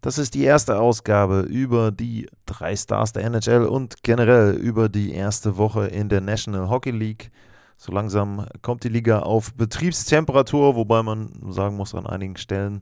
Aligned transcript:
Das 0.00 0.16
ist 0.16 0.34
die 0.34 0.44
erste 0.44 0.78
Ausgabe 0.78 1.40
über 1.40 1.90
die 1.90 2.26
drei 2.46 2.74
Stars 2.74 3.12
der 3.12 3.24
NHL 3.24 3.64
und 3.64 4.02
generell 4.02 4.54
über 4.54 4.88
die 4.88 5.12
erste 5.12 5.58
Woche 5.58 5.88
in 5.88 6.08
der 6.08 6.22
National 6.22 6.70
Hockey 6.70 6.90
League. 6.90 7.30
So 7.76 7.92
langsam 7.92 8.46
kommt 8.62 8.84
die 8.84 8.88
Liga 8.88 9.20
auf 9.20 9.52
Betriebstemperatur, 9.54 10.74
wobei 10.74 11.02
man 11.02 11.30
sagen 11.50 11.76
muss, 11.76 11.94
an 11.94 12.06
einigen 12.06 12.36
Stellen 12.36 12.80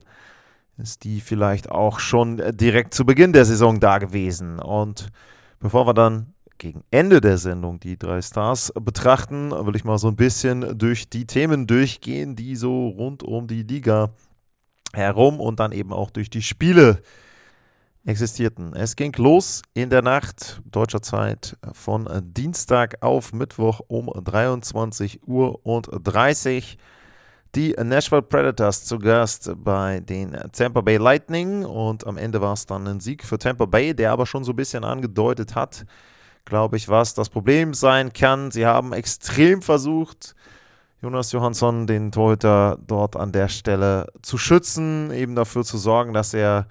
ist 0.77 1.03
die 1.03 1.21
vielleicht 1.21 1.71
auch 1.73 1.99
schon 1.99 2.41
direkt 2.57 2.95
zu 2.95 3.05
Beginn 3.05 3.33
der 3.33 3.45
Saison 3.45 3.81
da 3.81 3.99
gewesen. 3.99 4.61
Und 4.61 5.09
bevor 5.59 5.89
wir 5.89 5.95
dann 5.95 6.35
gegen 6.59 6.85
Ende 6.93 7.21
der 7.21 7.39
Sendung 7.39 7.81
die 7.81 7.99
drei 7.99 8.23
Stars 8.23 8.73
betrachten, 8.81 9.51
will 9.51 9.75
ich 9.75 9.85
mal 9.85 9.99
so 9.99 10.07
ein 10.07 10.17
bisschen 10.17 10.79
durch 10.79 11.09
die 11.09 11.27
Themen 11.27 11.67
durchgehen, 11.67 12.37
die 12.37 12.55
so 12.55 12.89
rund 12.89 13.25
um 13.25 13.49
die 13.49 13.63
Liga 13.65 14.11
herum 14.95 15.41
und 15.41 15.61
dann 15.61 15.73
eben 15.73 15.93
auch 15.93 16.11
durch 16.11 16.31
die 16.31 16.43
Spiele 16.43 17.03
existierten. 18.05 18.75
Es 18.75 18.97
ging 18.97 19.13
los 19.17 19.63
in 19.75 19.91
der 19.91 20.03
Nacht 20.03 20.63
deutscher 20.65 21.03
Zeit 21.03 21.57
von 21.73 22.09
Dienstag 22.23 23.03
auf 23.03 23.33
Mittwoch 23.33 23.81
um 23.89 24.07
23 24.07 25.27
Uhr 25.27 25.65
und 25.67 25.89
30 25.93 26.79
die 27.55 27.75
Nashville 27.83 28.23
Predators 28.23 28.85
zu 28.85 28.99
Gast 28.99 29.51
bei 29.57 30.01
den 30.01 30.37
Tampa 30.53 30.81
Bay 30.81 30.97
Lightning 30.99 31.65
und 31.65 32.07
am 32.07 32.19
Ende 32.19 32.41
war 32.41 32.53
es 32.53 32.67
dann 32.67 32.87
ein 32.87 33.01
Sieg 33.01 33.25
für 33.25 33.39
Tampa 33.39 33.65
Bay, 33.65 33.95
der 33.95 34.13
aber 34.13 34.27
schon 34.27 34.45
so 34.45 34.53
ein 34.53 34.57
bisschen 34.57 34.85
angedeutet 34.85 35.55
hat, 35.55 35.87
glaube 36.45 36.77
ich, 36.77 36.89
was 36.89 37.15
das 37.15 37.31
Problem 37.31 37.75
sein 37.75 38.13
kann. 38.13 38.51
Sie 38.51 38.67
haben 38.67 38.93
extrem 38.93 39.63
versucht, 39.63 40.35
Jonas 41.01 41.31
Johansson, 41.31 41.87
den 41.87 42.11
Torhüter, 42.11 42.77
dort 42.85 43.15
an 43.15 43.31
der 43.31 43.49
Stelle 43.49 44.07
zu 44.23 44.37
schützen, 44.37 45.13
eben 45.13 45.37
dafür 45.37 45.65
zu 45.65 45.79
sorgen, 45.79 46.13
dass 46.13 46.35
er 46.35 46.67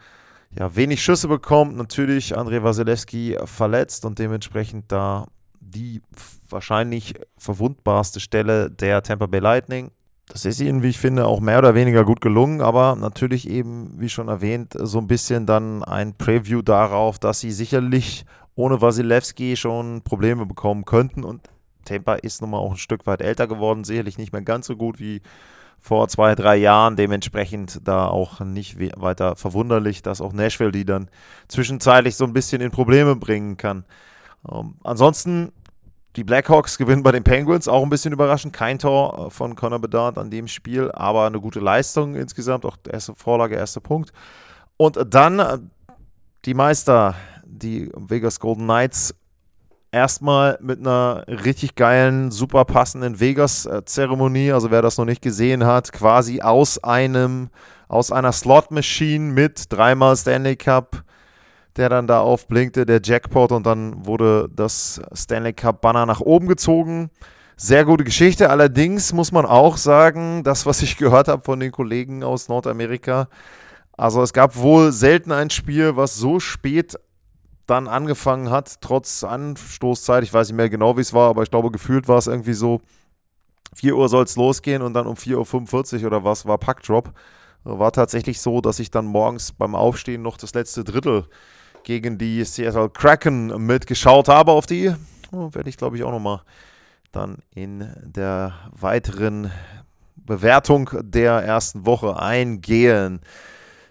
ja, 0.57 0.75
wenig 0.75 1.01
Schüsse 1.01 1.29
bekommt. 1.29 1.77
Natürlich 1.77 2.37
Andrei 2.37 2.61
Wasilewski 2.61 3.37
verletzt 3.45 4.03
und 4.03 4.19
dementsprechend 4.19 4.91
da 4.91 5.27
die 5.61 6.01
wahrscheinlich 6.49 7.13
verwundbarste 7.37 8.19
Stelle 8.19 8.69
der 8.69 9.01
Tampa 9.01 9.27
Bay 9.27 9.39
Lightning. 9.39 9.91
Das 10.27 10.43
ist 10.43 10.59
ihnen, 10.59 10.83
wie 10.83 10.89
ich 10.89 10.99
finde, 10.99 11.25
auch 11.25 11.39
mehr 11.39 11.59
oder 11.59 11.73
weniger 11.73 12.03
gut 12.03 12.19
gelungen, 12.19 12.59
aber 12.59 12.97
natürlich 12.97 13.49
eben, 13.49 13.93
wie 13.97 14.09
schon 14.09 14.27
erwähnt, 14.27 14.73
so 14.77 14.97
ein 14.97 15.07
bisschen 15.07 15.45
dann 15.45 15.83
ein 15.83 16.17
Preview 16.17 16.61
darauf, 16.61 17.17
dass 17.17 17.39
sie 17.39 17.51
sicherlich 17.51 18.25
ohne 18.55 18.81
Wasilewski 18.81 19.55
schon 19.55 20.01
Probleme 20.01 20.45
bekommen 20.45 20.83
könnten 20.83 21.23
und 21.23 21.47
Tampa 21.87 22.15
ist 22.15 22.41
nun 22.41 22.51
mal 22.51 22.57
auch 22.57 22.71
ein 22.71 22.77
Stück 22.77 23.07
weit 23.07 23.21
älter 23.21 23.47
geworden, 23.47 23.83
sicherlich 23.83 24.17
nicht 24.17 24.33
mehr 24.33 24.41
ganz 24.41 24.67
so 24.67 24.75
gut 24.75 24.99
wie 24.99 25.21
vor 25.79 26.07
zwei, 26.07 26.35
drei 26.35 26.57
Jahren. 26.57 26.95
Dementsprechend 26.95 27.87
da 27.87 28.07
auch 28.07 28.39
nicht 28.39 28.77
weiter 28.99 29.35
verwunderlich, 29.35 30.01
dass 30.01 30.21
auch 30.21 30.33
Nashville 30.33 30.71
die 30.71 30.85
dann 30.85 31.09
zwischenzeitlich 31.47 32.15
so 32.15 32.25
ein 32.25 32.33
bisschen 32.33 32.61
in 32.61 32.71
Probleme 32.71 33.15
bringen 33.15 33.57
kann. 33.57 33.85
Ähm, 34.49 34.75
ansonsten, 34.83 35.51
die 36.15 36.23
Blackhawks 36.23 36.77
gewinnen 36.77 37.03
bei 37.03 37.11
den 37.11 37.23
Penguins, 37.23 37.67
auch 37.67 37.83
ein 37.83 37.89
bisschen 37.89 38.13
überraschend. 38.13 38.53
Kein 38.53 38.79
Tor 38.79 39.27
äh, 39.27 39.29
von 39.29 39.55
Connor 39.55 39.79
Bedard 39.79 40.17
an 40.17 40.31
dem 40.31 40.47
Spiel, 40.47 40.91
aber 40.91 41.25
eine 41.25 41.39
gute 41.39 41.59
Leistung 41.59 42.15
insgesamt. 42.15 42.65
Auch 42.65 42.77
erste 42.89 43.15
Vorlage, 43.15 43.55
erster 43.55 43.81
Punkt. 43.81 44.11
Und 44.77 44.99
dann 45.13 45.39
äh, 45.39 45.59
die 46.45 46.53
Meister, 46.53 47.15
die 47.45 47.91
Vegas 47.95 48.39
Golden 48.39 48.63
Knights 48.63 49.13
erstmal 49.91 50.57
mit 50.61 50.79
einer 50.79 51.23
richtig 51.27 51.75
geilen, 51.75 52.31
super 52.31 52.65
passenden 52.65 53.19
Vegas-Zeremonie. 53.19 54.51
Also 54.51 54.71
wer 54.71 54.81
das 54.81 54.97
noch 54.97 55.05
nicht 55.05 55.21
gesehen 55.21 55.65
hat, 55.65 55.91
quasi 55.91 56.41
aus 56.41 56.83
einem, 56.83 57.49
aus 57.87 58.11
einer 58.11 58.31
Slot-Machine 58.31 59.33
mit 59.33 59.65
dreimal 59.69 60.15
Stanley 60.15 60.55
Cup, 60.55 61.03
der 61.75 61.89
dann 61.89 62.07
da 62.07 62.19
aufblinkte, 62.19 62.85
der 62.85 63.01
Jackpot 63.03 63.51
und 63.51 63.65
dann 63.65 64.05
wurde 64.05 64.49
das 64.53 65.01
Stanley 65.13 65.53
Cup-Banner 65.53 66.05
nach 66.05 66.21
oben 66.21 66.47
gezogen. 66.47 67.09
Sehr 67.55 67.85
gute 67.85 68.03
Geschichte. 68.03 68.49
Allerdings 68.49 69.13
muss 69.13 69.31
man 69.31 69.45
auch 69.45 69.77
sagen, 69.77 70.43
das, 70.43 70.65
was 70.65 70.81
ich 70.81 70.97
gehört 70.97 71.27
habe 71.27 71.43
von 71.43 71.59
den 71.59 71.71
Kollegen 71.71 72.23
aus 72.23 72.49
Nordamerika, 72.49 73.27
also 73.97 74.21
es 74.21 74.31
gab 74.31 74.55
wohl 74.55 74.91
selten 74.91 75.31
ein 75.31 75.49
Spiel, 75.49 75.95
was 75.95 76.15
so 76.15 76.39
spät 76.39 76.99
dann 77.67 77.87
angefangen 77.87 78.49
hat, 78.49 78.81
trotz 78.81 79.23
Anstoßzeit. 79.23 80.23
Ich 80.23 80.33
weiß 80.33 80.47
nicht 80.47 80.57
mehr 80.57 80.69
genau, 80.69 80.97
wie 80.97 81.01
es 81.01 81.13
war, 81.13 81.29
aber 81.29 81.43
ich 81.43 81.51
glaube, 81.51 81.69
gefühlt 81.69 82.07
war 82.07 82.17
es 82.17 82.27
irgendwie 82.27 82.53
so, 82.53 82.81
4 83.75 83.95
Uhr 83.95 84.09
soll 84.09 84.23
es 84.23 84.35
losgehen 84.35 84.81
und 84.81 84.93
dann 84.93 85.05
um 85.05 85.15
4.45 85.15 86.01
Uhr 86.01 86.07
oder 86.07 86.23
was 86.23 86.45
war 86.45 86.57
Packdrop. 86.57 87.13
War 87.63 87.91
tatsächlich 87.91 88.41
so, 88.41 88.61
dass 88.61 88.79
ich 88.79 88.91
dann 88.91 89.05
morgens 89.05 89.51
beim 89.51 89.75
Aufstehen 89.75 90.21
noch 90.21 90.37
das 90.37 90.53
letzte 90.53 90.83
Drittel 90.83 91.25
gegen 91.83 92.17
die 92.17 92.43
Seattle 92.45 92.89
Kraken 92.89 93.65
mitgeschaut 93.65 94.29
habe. 94.29 94.53
Auf 94.53 94.65
die 94.65 94.93
oh, 95.31 95.53
werde 95.53 95.69
ich, 95.69 95.77
glaube 95.77 95.97
ich, 95.97 96.03
auch 96.03 96.11
nochmal 96.11 96.41
dann 97.11 97.39
in 97.53 97.93
der 98.01 98.53
weiteren 98.71 99.51
Bewertung 100.15 100.89
der 101.01 101.33
ersten 101.33 101.85
Woche 101.85 102.19
eingehen. 102.19 103.21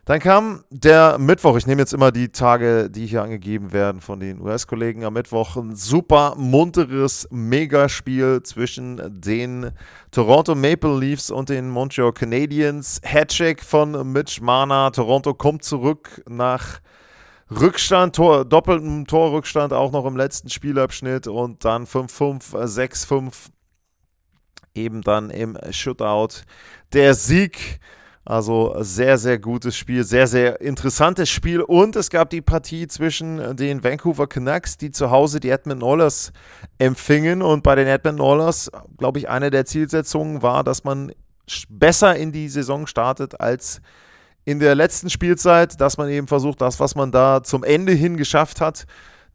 Dann 0.06 0.20
kam 0.20 0.62
der 0.70 1.18
Mittwoch. 1.18 1.56
Ich 1.56 1.66
nehme 1.66 1.82
jetzt 1.82 1.92
immer 1.92 2.12
die 2.12 2.28
Tage, 2.28 2.88
die 2.88 3.06
hier 3.06 3.24
angegeben 3.24 3.72
werden 3.72 4.00
von 4.00 4.20
den 4.20 4.40
US-Kollegen. 4.40 5.04
Am 5.04 5.14
Mittwoch 5.14 5.56
ein 5.56 5.74
super 5.74 6.36
munteres 6.36 7.26
Megaspiel 7.32 8.40
zwischen 8.44 9.20
den 9.20 9.72
Toronto 10.12 10.54
Maple 10.54 10.96
Leafs 10.96 11.32
und 11.32 11.48
den 11.48 11.68
Montreal 11.68 12.12
Canadiens. 12.12 13.00
Hattrick 13.04 13.64
von 13.64 14.12
Mitch 14.12 14.40
Mana. 14.40 14.90
Toronto 14.90 15.34
kommt 15.34 15.64
zurück 15.64 16.22
nach 16.28 16.78
Rückstand, 17.50 18.14
Tor, 18.14 18.44
doppeltem 18.44 19.08
Torrückstand 19.08 19.72
auch 19.72 19.90
noch 19.90 20.06
im 20.06 20.16
letzten 20.16 20.50
Spielabschnitt 20.50 21.26
und 21.26 21.64
dann 21.64 21.84
5-5, 21.84 22.54
6-5 22.54 23.32
eben 24.72 25.02
dann 25.02 25.30
im 25.30 25.58
Shootout. 25.72 26.42
Der 26.92 27.14
Sieg 27.14 27.80
also 28.26 28.74
sehr, 28.80 29.18
sehr 29.18 29.38
gutes 29.38 29.76
Spiel, 29.76 30.02
sehr, 30.02 30.26
sehr 30.26 30.60
interessantes 30.60 31.30
Spiel. 31.30 31.60
Und 31.62 31.94
es 31.94 32.10
gab 32.10 32.28
die 32.28 32.42
Partie 32.42 32.88
zwischen 32.88 33.56
den 33.56 33.84
Vancouver 33.84 34.26
Canucks, 34.26 34.76
die 34.76 34.90
zu 34.90 35.12
Hause 35.12 35.38
die 35.38 35.50
Edmonton 35.50 35.88
Oilers 35.88 36.32
empfingen. 36.78 37.40
Und 37.40 37.62
bei 37.62 37.76
den 37.76 37.86
Edmonton 37.86 38.20
Oilers, 38.20 38.68
glaube 38.98 39.20
ich, 39.20 39.28
eine 39.28 39.50
der 39.50 39.64
Zielsetzungen 39.64 40.42
war, 40.42 40.64
dass 40.64 40.82
man 40.82 41.12
besser 41.68 42.16
in 42.16 42.32
die 42.32 42.48
Saison 42.48 42.88
startet 42.88 43.40
als 43.40 43.80
in 44.44 44.58
der 44.58 44.74
letzten 44.74 45.08
Spielzeit, 45.08 45.80
dass 45.80 45.96
man 45.96 46.08
eben 46.08 46.26
versucht, 46.26 46.60
das, 46.60 46.80
was 46.80 46.96
man 46.96 47.12
da 47.12 47.44
zum 47.44 47.62
Ende 47.62 47.92
hin 47.92 48.16
geschafft 48.16 48.60
hat, 48.60 48.86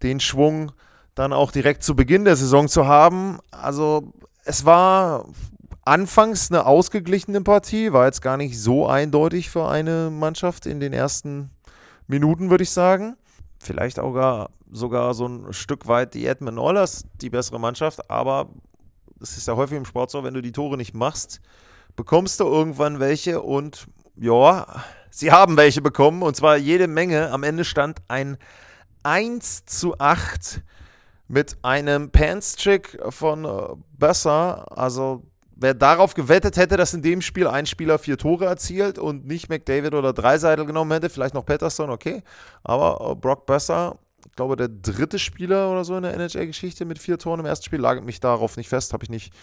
den 0.03 0.19
Schwung 0.19 0.73
dann 1.15 1.31
auch 1.31 1.51
direkt 1.51 1.83
zu 1.83 1.95
Beginn 1.95 2.25
der 2.25 2.35
Saison 2.35 2.67
zu 2.67 2.87
haben. 2.87 3.39
Also 3.51 4.11
es 4.43 4.65
war 4.65 5.25
anfangs 5.83 6.51
eine 6.51 6.65
ausgeglichene 6.65 7.41
Partie, 7.41 7.93
war 7.93 8.05
jetzt 8.05 8.21
gar 8.21 8.37
nicht 8.37 8.59
so 8.59 8.87
eindeutig 8.87 9.49
für 9.49 9.67
eine 9.67 10.09
Mannschaft 10.09 10.65
in 10.65 10.79
den 10.79 10.93
ersten 10.93 11.51
Minuten, 12.07 12.49
würde 12.49 12.63
ich 12.63 12.71
sagen. 12.71 13.15
Vielleicht 13.59 13.99
auch 13.99 14.13
gar, 14.13 14.49
sogar 14.71 15.13
so 15.13 15.27
ein 15.27 15.53
Stück 15.53 15.87
weit 15.87 16.13
die 16.13 16.25
Edmund 16.25 16.59
Oilers 16.59 17.05
die 17.21 17.29
bessere 17.29 17.59
Mannschaft, 17.59 18.09
aber 18.09 18.49
es 19.21 19.37
ist 19.37 19.47
ja 19.47 19.55
häufig 19.55 19.77
im 19.77 19.85
Sport 19.85 20.11
so, 20.11 20.23
wenn 20.23 20.33
du 20.33 20.41
die 20.41 20.51
Tore 20.51 20.77
nicht 20.77 20.93
machst, 20.93 21.41
bekommst 21.95 22.39
du 22.39 22.45
irgendwann 22.45 22.99
welche 22.99 23.41
und 23.41 23.87
ja, 24.15 24.83
sie 25.09 25.31
haben 25.31 25.57
welche 25.57 25.81
bekommen 25.81 26.21
und 26.21 26.35
zwar 26.35 26.57
jede 26.57 26.87
Menge. 26.87 27.31
Am 27.31 27.43
Ende 27.43 27.65
stand 27.65 28.01
ein 28.07 28.37
1 29.03 29.65
zu 29.65 29.97
8 29.99 30.61
mit 31.27 31.57
einem 31.63 32.11
Pants-Trick 32.11 32.99
von 33.09 33.45
äh, 33.45 33.49
Besser, 33.97 34.77
also 34.77 35.23
wer 35.61 35.73
darauf 35.75 36.15
gewettet 36.15 36.57
hätte, 36.57 36.75
dass 36.75 36.93
in 36.93 37.03
dem 37.03 37.21
Spiel 37.21 37.47
ein 37.47 37.65
Spieler 37.65 37.99
vier 37.99 38.17
Tore 38.17 38.45
erzielt 38.45 38.97
und 38.97 39.25
nicht 39.25 39.47
McDavid 39.49 39.93
oder 39.93 40.11
Dreiseitel 40.11 40.65
genommen 40.65 40.91
hätte, 40.91 41.09
vielleicht 41.09 41.35
noch 41.35 41.45
Patterson, 41.45 41.91
okay. 41.91 42.23
Aber 42.63 43.11
äh, 43.11 43.15
Brock 43.15 43.45
Besser, 43.45 43.99
ich 44.25 44.35
glaube, 44.35 44.55
der 44.55 44.69
dritte 44.69 45.19
Spieler 45.19 45.71
oder 45.71 45.85
so 45.85 45.95
in 45.95 46.03
der 46.03 46.13
NHL-Geschichte 46.15 46.85
mit 46.85 46.99
vier 46.99 47.17
Toren 47.17 47.39
im 47.39 47.45
ersten 47.45 47.65
Spiel, 47.65 47.79
lag 47.79 48.01
mich 48.01 48.19
darauf 48.19 48.57
nicht 48.57 48.69
fest, 48.69 48.91
habe 48.93 49.03
ich 49.03 49.09
nicht 49.09 49.33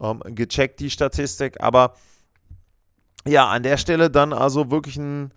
ähm, 0.00 0.20
gecheckt, 0.24 0.80
die 0.80 0.90
Statistik. 0.90 1.60
Aber 1.60 1.94
ja, 3.26 3.48
an 3.48 3.62
der 3.62 3.76
Stelle 3.76 4.10
dann 4.10 4.32
also 4.32 4.70
wirklich 4.70 4.96
ein 4.96 5.32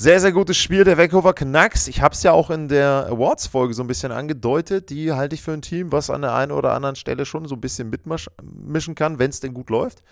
Sehr, 0.00 0.20
sehr 0.20 0.30
gutes 0.30 0.56
Spiel 0.56 0.84
der 0.84 0.96
Vancouver 0.96 1.34
Canucks. 1.34 1.88
Ich 1.88 2.00
habe 2.02 2.14
es 2.14 2.22
ja 2.22 2.30
auch 2.30 2.50
in 2.50 2.68
der 2.68 3.08
Awards-Folge 3.10 3.74
so 3.74 3.82
ein 3.82 3.88
bisschen 3.88 4.12
angedeutet. 4.12 4.90
Die 4.90 5.12
halte 5.12 5.34
ich 5.34 5.42
für 5.42 5.50
ein 5.50 5.60
Team, 5.60 5.90
was 5.90 6.08
an 6.08 6.22
der 6.22 6.34
einen 6.34 6.52
oder 6.52 6.72
anderen 6.72 6.94
Stelle 6.94 7.26
schon 7.26 7.48
so 7.48 7.56
ein 7.56 7.60
bisschen 7.60 7.90
mitmischen 7.90 8.94
kann, 8.94 9.18
wenn 9.18 9.30
es 9.30 9.40
denn 9.40 9.54
gut 9.54 9.70
läuft. 9.70 10.04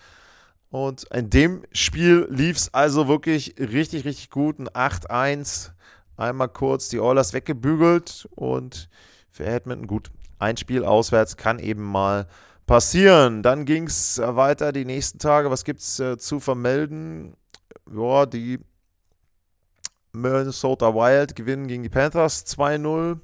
Und 0.71 1.05
in 1.13 1.29
dem 1.29 1.63
Spiel 1.71 2.27
lief 2.29 2.57
es 2.57 2.73
also 2.73 3.07
wirklich 3.07 3.55
richtig, 3.59 4.03
richtig 4.03 4.29
gut. 4.29 4.59
Ein 4.59 4.67
8-1. 4.67 5.69
Einmal 6.17 6.49
kurz 6.49 6.89
die 6.89 6.99
Oilers 6.99 7.31
weggebügelt 7.31 8.27
und 8.35 8.89
für 9.31 9.45
Edmonton 9.45 9.87
gut. 9.87 10.11
Ein 10.37 10.57
Spiel 10.57 10.83
auswärts 10.83 11.37
kann 11.37 11.59
eben 11.59 11.83
mal 11.83 12.27
passieren. 12.65 13.41
Dann 13.41 13.63
ging 13.63 13.87
es 13.87 14.21
weiter 14.21 14.73
die 14.73 14.83
nächsten 14.83 15.17
Tage. 15.17 15.49
Was 15.49 15.63
gibt 15.63 15.79
es 15.79 15.97
äh, 16.01 16.17
zu 16.17 16.41
vermelden? 16.41 17.37
Ja, 17.89 18.25
die 18.25 18.59
Minnesota 20.21 20.93
Wild 20.93 21.35
gewinnen 21.35 21.67
gegen 21.67 21.83
die 21.83 21.89
Panthers 21.89 22.45
2-0. 22.45 23.19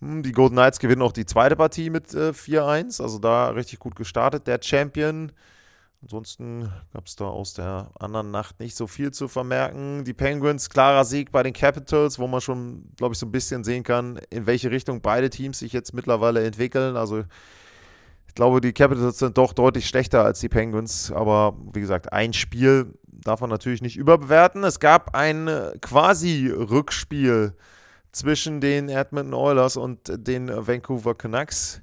Hm, 0.00 0.22
die 0.22 0.32
Golden 0.32 0.56
Knights 0.56 0.78
gewinnen 0.78 1.02
auch 1.02 1.12
die 1.12 1.26
zweite 1.26 1.56
Partie 1.56 1.90
mit 1.90 2.12
äh, 2.14 2.30
4-1, 2.30 3.02
also 3.02 3.18
da 3.18 3.50
richtig 3.50 3.78
gut 3.78 3.96
gestartet. 3.96 4.46
Der 4.46 4.60
Champion. 4.62 5.32
Ansonsten 6.02 6.70
gab 6.92 7.06
es 7.06 7.16
da 7.16 7.24
aus 7.24 7.54
der 7.54 7.90
anderen 7.98 8.30
Nacht 8.30 8.60
nicht 8.60 8.76
so 8.76 8.86
viel 8.86 9.10
zu 9.10 9.28
vermerken. 9.28 10.04
Die 10.04 10.12
Penguins, 10.12 10.68
klarer 10.68 11.04
Sieg 11.04 11.32
bei 11.32 11.42
den 11.42 11.52
Capitals, 11.52 12.18
wo 12.18 12.26
man 12.26 12.40
schon, 12.40 12.92
glaube 12.96 13.14
ich, 13.14 13.18
so 13.18 13.26
ein 13.26 13.32
bisschen 13.32 13.64
sehen 13.64 13.82
kann, 13.82 14.20
in 14.30 14.46
welche 14.46 14.70
Richtung 14.70 15.00
beide 15.00 15.30
Teams 15.30 15.58
sich 15.58 15.72
jetzt 15.72 15.94
mittlerweile 15.94 16.44
entwickeln. 16.44 16.96
Also 16.96 17.24
ich 18.28 18.34
glaube, 18.34 18.60
die 18.60 18.72
Capitals 18.72 19.18
sind 19.18 19.36
doch 19.38 19.52
deutlich 19.52 19.88
schlechter 19.88 20.22
als 20.22 20.38
die 20.38 20.50
Penguins. 20.50 21.10
Aber 21.10 21.56
wie 21.72 21.80
gesagt, 21.80 22.12
ein 22.12 22.34
Spiel 22.34 22.94
darf 23.22 23.40
man 23.40 23.50
natürlich 23.50 23.82
nicht 23.82 23.96
überbewerten. 23.96 24.64
Es 24.64 24.80
gab 24.80 25.14
ein 25.14 25.48
äh, 25.48 25.72
quasi 25.80 26.48
Rückspiel 26.48 27.54
zwischen 28.12 28.60
den 28.60 28.88
Edmonton 28.88 29.34
Oilers 29.34 29.76
und 29.76 30.00
den 30.06 30.48
Vancouver 30.48 31.14
Canucks. 31.14 31.82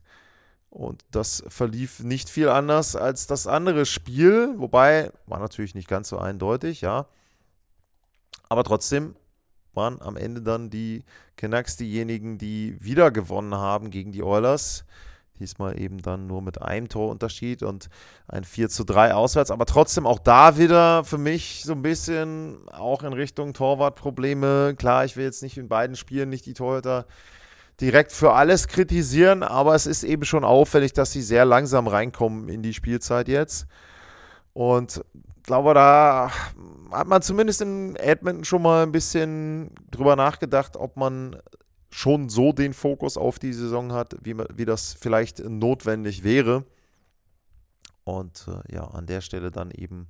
Und 0.69 1.03
das 1.11 1.43
verlief 1.49 1.99
nicht 1.99 2.29
viel 2.29 2.49
anders 2.49 2.95
als 2.95 3.27
das 3.27 3.45
andere 3.45 3.85
Spiel, 3.85 4.55
wobei 4.57 5.11
war 5.27 5.37
natürlich 5.37 5.75
nicht 5.75 5.87
ganz 5.87 6.09
so 6.09 6.17
eindeutig, 6.17 6.81
ja. 6.81 7.05
Aber 8.49 8.63
trotzdem 8.63 9.15
waren 9.73 10.01
am 10.01 10.17
Ende 10.17 10.41
dann 10.41 10.71
die 10.71 11.03
Canucks 11.35 11.77
diejenigen, 11.77 12.39
die 12.39 12.75
wieder 12.79 13.11
gewonnen 13.11 13.53
haben 13.55 13.91
gegen 13.91 14.11
die 14.11 14.23
Oilers. 14.23 14.85
Diesmal 15.43 15.77
eben 15.77 16.01
dann 16.01 16.25
nur 16.25 16.41
mit 16.41 16.61
einem 16.61 16.87
Torunterschied 16.87 17.63
und 17.63 17.89
ein 18.29 18.45
4 18.45 18.69
zu 18.69 18.85
3 18.85 19.13
auswärts. 19.13 19.51
Aber 19.51 19.65
trotzdem 19.65 20.07
auch 20.07 20.19
da 20.19 20.57
wieder 20.57 21.03
für 21.03 21.17
mich 21.17 21.63
so 21.65 21.73
ein 21.73 21.81
bisschen 21.81 22.57
auch 22.71 23.03
in 23.03 23.11
Richtung 23.11 23.53
Torwartprobleme. 23.53 24.75
Klar, 24.77 25.03
ich 25.03 25.17
will 25.17 25.25
jetzt 25.25 25.43
nicht 25.43 25.57
in 25.57 25.67
beiden 25.67 25.97
Spielen 25.97 26.29
nicht 26.29 26.45
die 26.45 26.53
Torhüter 26.53 27.05
direkt 27.81 28.13
für 28.13 28.31
alles 28.31 28.69
kritisieren, 28.69 29.43
aber 29.43 29.75
es 29.75 29.85
ist 29.85 30.03
eben 30.03 30.23
schon 30.23 30.45
auffällig, 30.45 30.93
dass 30.93 31.11
sie 31.11 31.21
sehr 31.21 31.43
langsam 31.43 31.87
reinkommen 31.87 32.47
in 32.47 32.61
die 32.61 32.73
Spielzeit 32.73 33.27
jetzt. 33.27 33.67
Und 34.53 35.03
glaube, 35.43 35.73
da 35.73 36.31
hat 36.91 37.07
man 37.07 37.21
zumindest 37.21 37.61
in 37.61 37.95
Edmonton 37.97 38.45
schon 38.45 38.61
mal 38.61 38.83
ein 38.83 38.91
bisschen 38.91 39.71
drüber 39.91 40.15
nachgedacht, 40.15 40.77
ob 40.77 40.95
man 40.95 41.35
schon 41.93 42.27
so 42.27 42.51
den 42.51 42.73
Fokus 42.73 43.17
auf 43.17 43.37
die 43.37 43.53
Saison 43.53 43.93
hat, 43.93 44.15
wie, 44.23 44.35
wie 44.55 44.65
das 44.65 44.93
vielleicht 44.99 45.39
notwendig 45.47 46.23
wäre. 46.23 46.65
Und 48.03 48.47
äh, 48.47 48.73
ja, 48.75 48.85
an 48.85 49.05
der 49.05 49.21
Stelle 49.21 49.51
dann 49.51 49.69
eben 49.71 50.07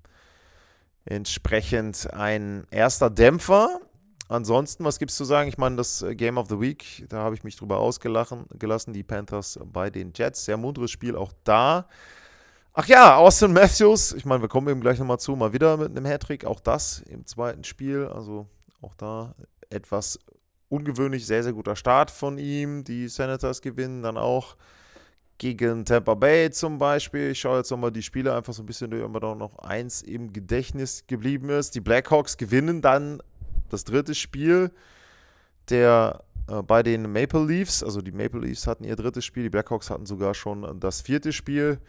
entsprechend 1.06 2.12
ein 2.13 2.65
erster 2.71 3.09
Dämpfer. 3.09 3.81
Ansonsten, 4.30 4.85
was 4.85 4.97
gibt 4.97 5.12
es 5.12 5.18
zu 5.18 5.25
sagen? 5.25 5.50
Ich 5.50 5.57
meine, 5.57 5.75
das 5.75 6.01
äh, 6.01 6.15
Game 6.15 6.38
of 6.38 6.47
the 6.47 6.59
Week, 6.59 7.06
da 7.09 7.18
habe 7.18 7.35
ich 7.35 7.44
mich 7.44 7.57
drüber 7.57 7.80
ausgelassen, 7.80 8.45
gelassen, 8.57 8.94
die 8.94 9.03
Panthers 9.03 9.59
bei 9.65 9.89
den 9.89 10.13
Jets. 10.15 10.45
Sehr 10.45 10.57
munteres 10.57 10.89
Spiel 10.89 11.18
auch 11.18 11.33
da. 11.44 11.88
Ach 12.74 12.88
ja, 12.88 13.18
Austin 13.18 13.51
Matthews, 13.51 14.13
ich 14.13 14.25
meine, 14.25 14.41
wir 14.41 14.50
kommen 14.50 14.69
eben 14.69 14.81
gleich 14.81 14.97
nochmal 14.97 15.19
zu, 15.19 15.36
mal 15.36 15.53
wieder 15.53 15.77
mit 15.77 15.89
einem 15.89 16.06
Hattrick, 16.06 16.45
auch 16.45 16.62
das 16.62 17.01
im 17.01 17.25
zweiten 17.25 17.65
Spiel. 17.65 18.07
Also 18.07 18.47
auch 18.81 18.95
da 18.95 19.36
etwas 19.69 20.18
ungewöhnlich 20.69 21.25
sehr, 21.25 21.44
sehr 21.44 21.54
guter 21.54 21.75
Start 21.75 22.12
von 22.12 22.38
ihm. 22.38 22.83
Die 22.83 23.07
Senators 23.07 23.62
gewinnen 23.62 24.01
dann 24.01 24.18
auch 24.18 24.56
gegen 25.38 25.86
Tampa 25.86 26.15
Bay 26.15 26.51
zum 26.51 26.77
Beispiel. 26.77 27.31
Ich 27.31 27.39
schaue 27.39 27.57
jetzt 27.57 27.71
nochmal 27.71 27.92
die 27.92 28.04
Spiele 28.04 28.36
einfach 28.36 28.54
so 28.54 28.63
ein 28.63 28.65
bisschen 28.65 28.92
durch, 28.92 29.04
ob 29.04 29.19
da 29.19 29.36
noch 29.36 29.60
eins 29.60 30.01
im 30.01 30.31
Gedächtnis 30.33 31.06
geblieben 31.07 31.50
ist. 31.50 31.75
Die 31.75 31.81
Blackhawks 31.81 32.38
gewinnen 32.38 32.81
dann 32.81 33.21
das 33.69 33.83
dritte 33.83 34.15
Spiel 34.15 34.71
der 35.69 36.24
äh, 36.48 36.62
bei 36.62 36.83
den 36.83 37.12
Maple 37.12 37.45
Leafs. 37.45 37.83
Also 37.83 38.01
die 38.01 38.12
Maple 38.12 38.42
Leafs 38.42 38.68
hatten 38.68 38.83
ihr 38.83 38.95
drittes 38.95 39.25
Spiel, 39.25 39.44
die 39.44 39.50
Blackhawks 39.50 39.89
hatten 39.89 40.06
sogar 40.06 40.33
schon 40.33 40.80
das 40.80 41.01
vierte 41.01 41.33
Spiel. 41.33 41.80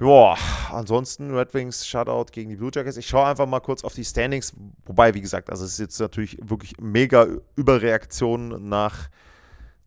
Ja, 0.00 0.36
ansonsten 0.70 1.34
Red 1.34 1.52
Wings 1.54 1.84
Shutout 1.86 2.26
gegen 2.30 2.50
die 2.50 2.56
Blue 2.56 2.70
Jackets. 2.72 2.96
Ich 2.96 3.08
schaue 3.08 3.26
einfach 3.26 3.46
mal 3.46 3.60
kurz 3.60 3.82
auf 3.82 3.94
die 3.94 4.04
Standings. 4.04 4.52
Wobei, 4.84 5.12
wie 5.14 5.20
gesagt, 5.20 5.50
also 5.50 5.64
es 5.64 5.72
ist 5.72 5.80
jetzt 5.80 5.98
natürlich 5.98 6.38
wirklich 6.40 6.74
mega 6.80 7.26
Überreaktion 7.56 8.68
nach 8.68 9.08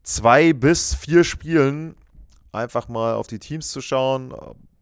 zwei 0.04 0.52
bis 0.52 0.96
vier 0.96 1.24
Spielen 1.24 1.96
einfach 2.52 2.90
mal 2.90 3.14
auf 3.14 3.28
die 3.28 3.40
Teams 3.40 3.70
zu 3.70 3.80
schauen. 3.80 4.34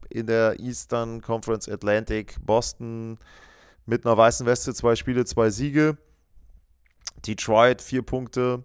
In 0.10 0.26
der 0.26 0.60
Eastern 0.60 1.22
Conference 1.22 1.70
Atlantic, 1.70 2.36
Boston 2.44 3.20
mit 3.86 4.06
einer 4.06 4.18
weißen 4.18 4.48
Weste, 4.48 4.74
zwei 4.74 4.96
Spiele, 4.96 5.26
zwei 5.26 5.52
Siege. 5.52 5.98
Detroit 7.28 7.82
vier 7.82 8.02
Punkte, 8.02 8.64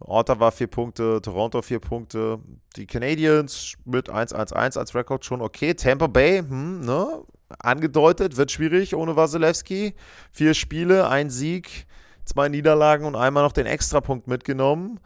Ottawa 0.00 0.50
vier 0.50 0.66
Punkte, 0.66 1.20
Toronto 1.22 1.62
vier 1.62 1.78
Punkte. 1.78 2.38
Die 2.76 2.86
Canadiens 2.86 3.74
mit 3.84 4.10
1-1-1 4.10 4.78
als 4.78 4.94
Rekord 4.94 5.24
schon 5.24 5.42
okay. 5.42 5.74
Tampa 5.74 6.06
Bay, 6.06 6.38
hm, 6.38 6.80
ne? 6.80 7.22
angedeutet, 7.58 8.36
wird 8.36 8.50
schwierig 8.50 8.94
ohne 8.94 9.16
Wasilewski. 9.16 9.94
Vier 10.32 10.54
Spiele, 10.54 11.08
ein 11.08 11.30
Sieg, 11.30 11.86
zwei 12.24 12.48
Niederlagen 12.48 13.04
und 13.04 13.16
einmal 13.16 13.42
noch 13.42 13.52
den 13.52 13.66
Extrapunkt 13.66 14.26
mitgenommen. 14.26 15.00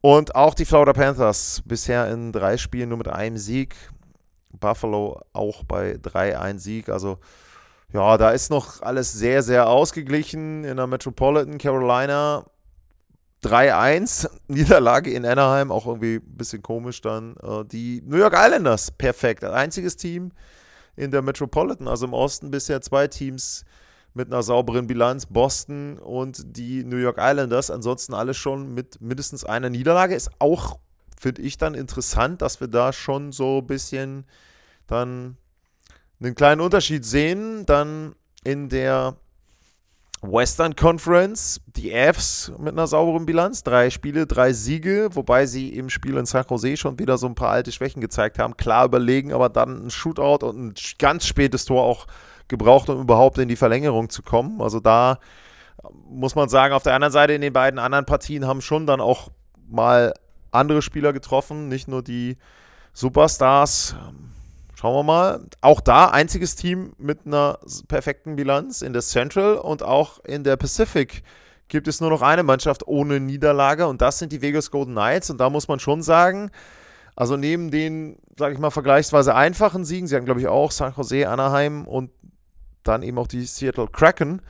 Und 0.00 0.34
auch 0.34 0.54
die 0.54 0.64
Florida 0.64 0.92
Panthers 0.92 1.62
bisher 1.66 2.10
in 2.10 2.32
drei 2.32 2.56
Spielen 2.56 2.88
nur 2.88 2.98
mit 2.98 3.08
einem 3.08 3.36
Sieg. 3.36 3.74
Buffalo 4.52 5.20
auch 5.32 5.64
bei 5.64 5.92
3-1 5.92 6.58
Sieg. 6.58 6.88
Also 6.88 7.18
ja, 7.92 8.16
da 8.16 8.30
ist 8.30 8.50
noch 8.50 8.82
alles 8.82 9.12
sehr, 9.12 9.42
sehr 9.42 9.68
ausgeglichen. 9.68 10.64
In 10.64 10.76
der 10.76 10.86
Metropolitan 10.86 11.58
Carolina 11.58 12.46
3-1, 13.42 14.28
Niederlage 14.48 15.12
in 15.12 15.24
Anaheim, 15.24 15.72
auch 15.72 15.86
irgendwie 15.86 16.16
ein 16.16 16.36
bisschen 16.36 16.62
komisch 16.62 17.00
dann. 17.00 17.36
Äh, 17.42 17.64
die 17.64 18.02
New 18.04 18.18
York 18.18 18.34
Islanders, 18.36 18.90
perfekt. 18.90 19.44
Einziges 19.44 19.96
Team 19.96 20.32
in 20.96 21.10
der 21.10 21.22
Metropolitan, 21.22 21.88
also 21.88 22.06
im 22.06 22.12
Osten 22.12 22.50
bisher 22.50 22.80
zwei 22.82 23.08
Teams 23.08 23.64
mit 24.12 24.28
einer 24.28 24.42
sauberen 24.42 24.86
Bilanz, 24.86 25.26
Boston 25.26 25.98
und 25.98 26.56
die 26.56 26.84
New 26.84 26.96
York 26.96 27.16
Islanders. 27.18 27.70
Ansonsten 27.70 28.12
alles 28.12 28.36
schon 28.36 28.74
mit 28.74 29.00
mindestens 29.00 29.44
einer 29.44 29.70
Niederlage. 29.70 30.14
Ist 30.14 30.30
auch, 30.38 30.78
finde 31.18 31.42
ich, 31.42 31.56
dann 31.56 31.74
interessant, 31.74 32.42
dass 32.42 32.60
wir 32.60 32.68
da 32.68 32.92
schon 32.92 33.32
so 33.32 33.58
ein 33.58 33.66
bisschen 33.66 34.24
dann 34.86 35.36
einen 36.20 36.34
kleinen 36.34 36.60
Unterschied 36.60 37.04
sehen. 37.04 37.64
Dann 37.66 38.14
in 38.42 38.68
der 38.68 39.16
Western 40.22 40.76
Conference, 40.76 41.62
die 41.66 41.94
Avs 41.94 42.52
mit 42.58 42.72
einer 42.72 42.86
sauberen 42.86 43.24
Bilanz, 43.24 43.62
drei 43.62 43.88
Spiele, 43.88 44.26
drei 44.26 44.52
Siege, 44.52 45.08
wobei 45.12 45.46
sie 45.46 45.70
im 45.70 45.88
Spiel 45.88 46.16
in 46.18 46.26
San 46.26 46.44
Jose 46.48 46.76
schon 46.76 46.98
wieder 46.98 47.16
so 47.16 47.26
ein 47.26 47.34
paar 47.34 47.50
alte 47.50 47.72
Schwächen 47.72 48.02
gezeigt 48.02 48.38
haben. 48.38 48.56
Klar 48.56 48.84
überlegen, 48.84 49.32
aber 49.32 49.48
dann 49.48 49.86
ein 49.86 49.90
Shootout 49.90 50.44
und 50.46 50.58
ein 50.58 50.74
ganz 50.98 51.26
spätes 51.26 51.64
Tor 51.64 51.84
auch 51.84 52.06
gebraucht, 52.48 52.90
um 52.90 53.00
überhaupt 53.00 53.38
in 53.38 53.48
die 53.48 53.56
Verlängerung 53.56 54.10
zu 54.10 54.22
kommen. 54.22 54.60
Also 54.60 54.78
da 54.78 55.18
muss 56.10 56.34
man 56.34 56.50
sagen, 56.50 56.74
auf 56.74 56.82
der 56.82 56.94
anderen 56.94 57.12
Seite 57.12 57.32
in 57.32 57.40
den 57.40 57.54
beiden 57.54 57.78
anderen 57.78 58.04
Partien 58.04 58.46
haben 58.46 58.60
schon 58.60 58.86
dann 58.86 59.00
auch 59.00 59.30
mal 59.68 60.12
andere 60.50 60.82
Spieler 60.82 61.14
getroffen, 61.14 61.68
nicht 61.68 61.88
nur 61.88 62.02
die 62.02 62.36
Superstars. 62.92 63.96
Schauen 64.80 64.94
wir 64.94 65.02
mal. 65.02 65.44
Auch 65.60 65.82
da 65.82 66.06
einziges 66.06 66.56
Team 66.56 66.94
mit 66.96 67.26
einer 67.26 67.58
perfekten 67.86 68.36
Bilanz 68.36 68.80
in 68.80 68.94
der 68.94 69.02
Central 69.02 69.56
und 69.56 69.82
auch 69.82 70.24
in 70.24 70.42
der 70.42 70.56
Pacific 70.56 71.22
gibt 71.68 71.86
es 71.86 72.00
nur 72.00 72.08
noch 72.08 72.22
eine 72.22 72.44
Mannschaft 72.44 72.88
ohne 72.88 73.20
Niederlage 73.20 73.86
und 73.86 74.00
das 74.00 74.18
sind 74.18 74.32
die 74.32 74.40
Vegas 74.40 74.70
Golden 74.70 74.92
Knights. 74.92 75.28
Und 75.28 75.36
da 75.36 75.50
muss 75.50 75.68
man 75.68 75.80
schon 75.80 76.00
sagen, 76.00 76.50
also 77.14 77.36
neben 77.36 77.70
den, 77.70 78.16
sage 78.38 78.54
ich 78.54 78.58
mal, 78.58 78.70
vergleichsweise 78.70 79.34
einfachen 79.34 79.84
Siegen, 79.84 80.06
sie 80.06 80.16
haben, 80.16 80.24
glaube 80.24 80.40
ich, 80.40 80.48
auch 80.48 80.70
San 80.70 80.94
Jose, 80.96 81.28
Anaheim 81.28 81.86
und 81.86 82.10
dann 82.82 83.02
eben 83.02 83.18
auch 83.18 83.26
die 83.26 83.44
Seattle 83.44 83.86
Kraken, 83.86 84.40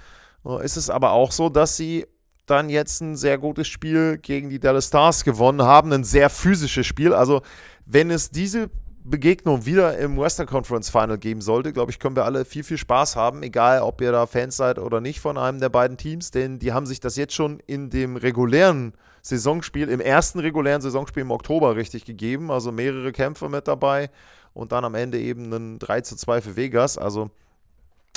äh, 0.47 0.65
ist 0.65 0.77
es 0.77 0.91
aber 0.91 1.11
auch 1.11 1.33
so, 1.33 1.49
dass 1.49 1.77
sie 1.77 2.07
dann 2.47 2.71
jetzt 2.71 3.01
ein 3.01 3.17
sehr 3.17 3.37
gutes 3.37 3.67
Spiel 3.67 4.17
gegen 4.19 4.49
die 4.49 4.61
Dallas 4.61 4.87
Stars 4.87 5.25
gewonnen 5.25 5.63
haben, 5.63 5.93
ein 5.93 6.05
sehr 6.05 6.31
physisches 6.31 6.87
Spiel. 6.87 7.15
Also 7.15 7.43
wenn 7.85 8.13
es 8.13 8.31
diese 8.31 8.71
Begegnung 9.11 9.67
wieder 9.67 9.99
im 9.99 10.19
Western 10.19 10.47
Conference 10.47 10.91
Final 10.91 11.19
geben 11.19 11.41
sollte, 11.41 11.73
glaube 11.73 11.91
ich, 11.91 11.99
können 11.99 12.17
wir 12.17 12.25
alle 12.25 12.45
viel, 12.45 12.65
viel 12.65 12.79
Spaß 12.79 13.17
haben, 13.17 13.43
egal 13.43 13.83
ob 13.83 14.01
ihr 14.01 14.13
da 14.13 14.27
Fans 14.27 14.57
seid 14.57 14.79
oder 14.79 15.01
nicht 15.01 15.21
von 15.21 15.37
einem 15.37 15.61
der 15.61 15.69
beiden 15.69 15.97
Teams, 15.97 16.31
denn 16.31 16.59
die 16.59 16.73
haben 16.73 16.87
sich 16.87 17.01
das 17.01 17.17
jetzt 17.17 17.35
schon 17.35 17.61
in 17.67 17.91
dem 17.91 18.17
regulären 18.17 18.95
Saisonspiel, 19.23 19.89
im 19.89 20.01
ersten 20.01 20.39
regulären 20.39 20.81
Saisonspiel 20.81 21.23
im 21.23 21.31
Oktober 21.31 21.77
richtig 21.77 22.05
gegeben, 22.05 22.51
also 22.51 22.73
mehrere 22.73 23.13
Kämpfe 23.13 23.49
mit 23.49 23.69
dabei 23.69 24.11
und 24.55 24.73
dann 24.73 24.85
am 24.85 24.95
Ende 24.95 25.19
eben 25.19 25.53
ein 25.53 25.79
3 25.79 26.01
zu 26.03 26.17
2 26.17 26.41
für 26.41 26.57
Vegas, 26.57 26.97
also 26.97 27.31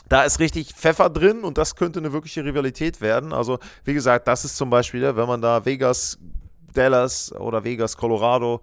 da 0.09 0.23
ist 0.23 0.39
richtig 0.39 0.73
Pfeffer 0.73 1.09
drin 1.09 1.43
und 1.43 1.57
das 1.57 1.75
könnte 1.75 2.00
eine 2.00 2.13
wirkliche 2.13 2.43
Rivalität 2.43 3.01
werden. 3.01 3.33
Also, 3.33 3.59
wie 3.85 3.93
gesagt, 3.93 4.27
das 4.27 4.43
ist 4.43 4.57
zum 4.57 4.69
Beispiel, 4.69 5.15
wenn 5.15 5.27
man 5.27 5.41
da 5.41 5.65
Vegas, 5.65 6.19
Dallas 6.73 7.31
oder 7.33 7.63
Vegas, 7.63 7.95
Colorado 7.95 8.62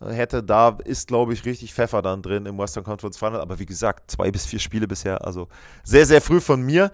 hätte, 0.00 0.42
da 0.42 0.78
ist, 0.84 1.08
glaube 1.08 1.32
ich, 1.34 1.44
richtig 1.44 1.74
Pfeffer 1.74 2.02
dann 2.02 2.22
drin 2.22 2.46
im 2.46 2.58
Western 2.58 2.84
Conference 2.84 3.18
Final. 3.18 3.40
Aber 3.40 3.58
wie 3.58 3.66
gesagt, 3.66 4.10
zwei 4.10 4.30
bis 4.30 4.46
vier 4.46 4.58
Spiele 4.58 4.88
bisher, 4.88 5.24
also 5.24 5.48
sehr, 5.84 6.06
sehr 6.06 6.20
früh 6.20 6.40
von 6.40 6.62
mir. 6.62 6.90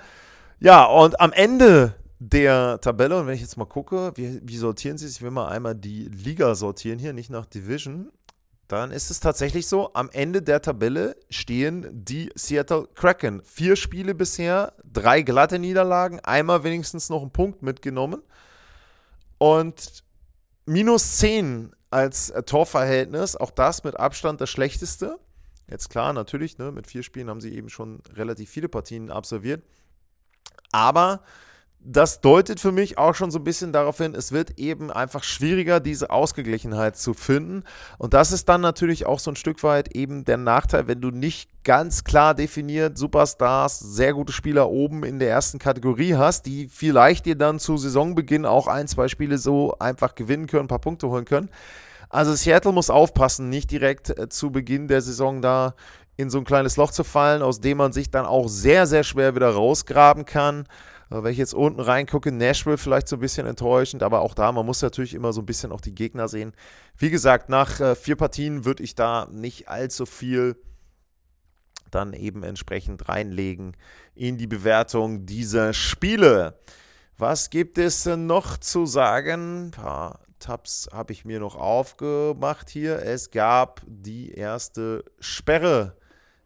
Ja, 0.58 0.84
und 0.84 1.20
am 1.20 1.32
Ende 1.32 1.94
der 2.18 2.80
Tabelle, 2.80 3.18
und 3.20 3.26
wenn 3.26 3.34
ich 3.34 3.42
jetzt 3.42 3.56
mal 3.56 3.66
gucke, 3.66 4.12
wie, 4.16 4.40
wie 4.42 4.56
sortieren 4.56 4.98
sie 4.98 5.06
es? 5.06 5.16
Ich 5.16 5.22
will 5.22 5.30
mal 5.30 5.48
einmal 5.48 5.74
die 5.74 6.04
Liga 6.04 6.54
sortieren 6.54 6.98
hier, 6.98 7.12
nicht 7.12 7.30
nach 7.30 7.46
Division. 7.46 8.10
Dann 8.68 8.90
ist 8.90 9.10
es 9.10 9.20
tatsächlich 9.20 9.68
so, 9.68 9.94
am 9.94 10.10
Ende 10.10 10.42
der 10.42 10.60
Tabelle 10.60 11.16
stehen 11.30 11.86
die 11.92 12.32
Seattle 12.34 12.88
Kraken. 12.94 13.42
Vier 13.44 13.76
Spiele 13.76 14.14
bisher, 14.14 14.72
drei 14.84 15.22
glatte 15.22 15.60
Niederlagen, 15.60 16.18
einmal 16.20 16.64
wenigstens 16.64 17.08
noch 17.08 17.20
einen 17.20 17.30
Punkt 17.30 17.62
mitgenommen. 17.62 18.22
Und 19.38 20.02
minus 20.64 21.18
10 21.18 21.75
als 21.90 22.30
äh, 22.30 22.42
Torverhältnis, 22.42 23.36
auch 23.36 23.50
das 23.50 23.84
mit 23.84 23.98
Abstand 23.98 24.40
das 24.40 24.50
schlechteste. 24.50 25.18
Jetzt 25.68 25.88
klar, 25.90 26.12
natürlich, 26.12 26.58
ne, 26.58 26.70
mit 26.70 26.86
vier 26.86 27.02
Spielen 27.02 27.28
haben 27.28 27.40
sie 27.40 27.54
eben 27.54 27.68
schon 27.68 28.00
relativ 28.14 28.50
viele 28.50 28.68
Partien 28.68 29.10
absolviert. 29.10 29.64
Aber 30.70 31.22
das 31.88 32.20
deutet 32.20 32.58
für 32.58 32.72
mich 32.72 32.98
auch 32.98 33.14
schon 33.14 33.30
so 33.30 33.38
ein 33.38 33.44
bisschen 33.44 33.72
darauf 33.72 33.98
hin, 33.98 34.16
es 34.16 34.32
wird 34.32 34.58
eben 34.58 34.90
einfach 34.90 35.22
schwieriger, 35.22 35.78
diese 35.78 36.10
Ausgeglichenheit 36.10 36.96
zu 36.96 37.14
finden. 37.14 37.62
Und 37.96 38.12
das 38.12 38.32
ist 38.32 38.48
dann 38.48 38.60
natürlich 38.60 39.06
auch 39.06 39.20
so 39.20 39.30
ein 39.30 39.36
Stück 39.36 39.62
weit 39.62 39.94
eben 39.94 40.24
der 40.24 40.36
Nachteil, 40.36 40.88
wenn 40.88 41.00
du 41.00 41.12
nicht 41.12 41.48
ganz 41.62 42.02
klar 42.02 42.34
definiert 42.34 42.98
Superstars, 42.98 43.78
sehr 43.78 44.14
gute 44.14 44.32
Spieler 44.32 44.68
oben 44.68 45.04
in 45.04 45.20
der 45.20 45.30
ersten 45.30 45.60
Kategorie 45.60 46.16
hast, 46.16 46.46
die 46.46 46.68
vielleicht 46.68 47.24
dir 47.24 47.36
dann 47.36 47.60
zu 47.60 47.76
Saisonbeginn 47.76 48.46
auch 48.46 48.66
ein, 48.66 48.88
zwei 48.88 49.06
Spiele 49.06 49.38
so 49.38 49.76
einfach 49.78 50.16
gewinnen 50.16 50.48
können, 50.48 50.64
ein 50.64 50.68
paar 50.68 50.80
Punkte 50.80 51.08
holen 51.08 51.24
können. 51.24 51.50
Also 52.08 52.34
Seattle 52.34 52.72
muss 52.72 52.90
aufpassen, 52.90 53.48
nicht 53.48 53.70
direkt 53.70 54.10
äh, 54.10 54.28
zu 54.28 54.50
Beginn 54.50 54.88
der 54.88 55.02
Saison 55.02 55.40
da 55.40 55.74
in 56.16 56.30
so 56.30 56.38
ein 56.38 56.44
kleines 56.44 56.76
Loch 56.76 56.90
zu 56.90 57.04
fallen, 57.04 57.42
aus 57.42 57.60
dem 57.60 57.78
man 57.78 57.92
sich 57.92 58.10
dann 58.10 58.26
auch 58.26 58.48
sehr, 58.48 58.86
sehr 58.86 59.04
schwer 59.04 59.36
wieder 59.36 59.50
rausgraben 59.50 60.24
kann. 60.24 60.66
Wenn 61.08 61.32
ich 61.32 61.38
jetzt 61.38 61.54
unten 61.54 61.80
reingucke, 61.80 62.32
Nashville 62.32 62.78
vielleicht 62.78 63.06
so 63.06 63.16
ein 63.16 63.20
bisschen 63.20 63.46
enttäuschend, 63.46 64.02
aber 64.02 64.22
auch 64.22 64.34
da, 64.34 64.50
man 64.50 64.66
muss 64.66 64.82
natürlich 64.82 65.14
immer 65.14 65.32
so 65.32 65.40
ein 65.40 65.46
bisschen 65.46 65.70
auch 65.70 65.80
die 65.80 65.94
Gegner 65.94 66.26
sehen. 66.26 66.52
Wie 66.98 67.10
gesagt, 67.10 67.48
nach 67.48 67.80
äh, 67.80 67.94
vier 67.94 68.16
Partien 68.16 68.64
würde 68.64 68.82
ich 68.82 68.96
da 68.96 69.28
nicht 69.30 69.68
allzu 69.68 70.04
viel 70.04 70.56
dann 71.92 72.12
eben 72.12 72.42
entsprechend 72.42 73.08
reinlegen 73.08 73.76
in 74.14 74.36
die 74.36 74.48
Bewertung 74.48 75.26
dieser 75.26 75.72
Spiele. 75.72 76.58
Was 77.16 77.50
gibt 77.50 77.78
es 77.78 78.06
noch 78.06 78.58
zu 78.58 78.84
sagen? 78.84 79.66
Ein 79.66 79.70
paar 79.70 80.20
Tabs 80.40 80.88
habe 80.92 81.12
ich 81.12 81.24
mir 81.24 81.40
noch 81.40 81.54
aufgemacht 81.54 82.68
hier. 82.68 83.02
Es 83.02 83.30
gab 83.30 83.80
die 83.86 84.32
erste 84.32 85.04
Sperre 85.20 85.96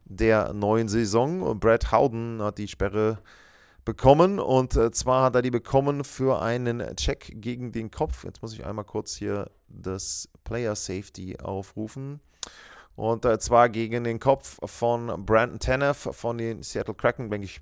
der 0.05 0.53
neuen 0.53 0.89
Saison. 0.89 1.59
Brad 1.59 1.91
Howden 1.91 2.43
hat 2.43 2.59
die 2.59 2.69
Sperre 2.69 3.19
bekommen. 3.91 4.39
Und 4.39 4.77
äh, 4.77 4.93
zwar 4.93 5.25
hat 5.25 5.35
er 5.35 5.43
die 5.43 5.51
bekommen 5.51 6.05
für 6.05 6.41
einen 6.41 6.95
Check 6.95 7.33
gegen 7.41 7.73
den 7.73 7.91
Kopf. 7.91 8.25
Jetzt 8.25 8.41
muss 8.41 8.53
ich 8.53 8.65
einmal 8.65 8.85
kurz 8.85 9.17
hier 9.17 9.51
das 9.69 10.29
Player 10.45 10.77
Safety 10.77 11.39
aufrufen. 11.43 12.21
Und 12.95 13.25
äh, 13.25 13.39
zwar 13.41 13.69
gegen 13.69 14.05
den 14.05 14.21
Kopf 14.21 14.59
von 14.65 15.25
Brandon 15.27 15.59
Tanev 15.59 16.09
von 16.13 16.39
den 16.39 16.63
Seattle 16.63 16.95
Kraken, 16.95 17.31
denke 17.31 17.47
ich, 17.47 17.61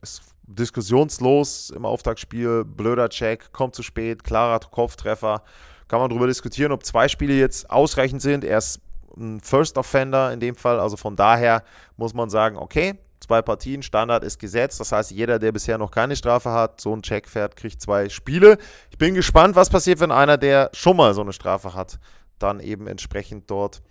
ist 0.00 0.22
diskussionslos 0.46 1.70
im 1.70 1.84
Auftaktspiel. 1.84 2.64
Blöder 2.64 3.08
Check, 3.08 3.52
kommt 3.52 3.74
zu 3.74 3.82
spät, 3.82 4.22
klarer 4.22 4.60
Kopftreffer. 4.60 5.42
Kann 5.88 5.98
man 5.98 6.08
darüber 6.08 6.28
diskutieren, 6.28 6.70
ob 6.70 6.84
zwei 6.84 7.08
Spiele 7.08 7.34
jetzt 7.34 7.68
ausreichend 7.68 8.22
sind. 8.22 8.44
Er 8.44 8.58
ist 8.58 8.80
ein 9.16 9.40
First 9.40 9.76
Offender 9.76 10.32
in 10.32 10.38
dem 10.38 10.54
Fall. 10.54 10.78
Also 10.78 10.96
von 10.96 11.16
daher 11.16 11.64
muss 11.96 12.14
man 12.14 12.30
sagen, 12.30 12.58
okay, 12.58 12.98
zwei 13.24 13.42
Partien, 13.42 13.82
Standard 13.82 14.22
ist 14.24 14.38
gesetzt. 14.38 14.80
Das 14.80 14.92
heißt, 14.92 15.10
jeder, 15.10 15.38
der 15.38 15.52
bisher 15.52 15.78
noch 15.78 15.90
keine 15.90 16.16
Strafe 16.16 16.50
hat, 16.50 16.80
so 16.80 16.94
ein 16.94 17.02
Check 17.02 17.28
fährt, 17.28 17.56
kriegt 17.56 17.80
zwei 17.80 18.08
Spiele. 18.08 18.58
Ich 18.90 18.98
bin 18.98 19.14
gespannt, 19.14 19.56
was 19.56 19.70
passiert, 19.70 20.00
wenn 20.00 20.12
einer, 20.12 20.36
der 20.36 20.70
schon 20.72 20.96
mal 20.96 21.14
so 21.14 21.22
eine 21.22 21.32
Strafe 21.32 21.74
hat, 21.74 21.98
dann 22.38 22.60
eben 22.60 22.86
entsprechend 22.86 23.50
dort 23.50 23.82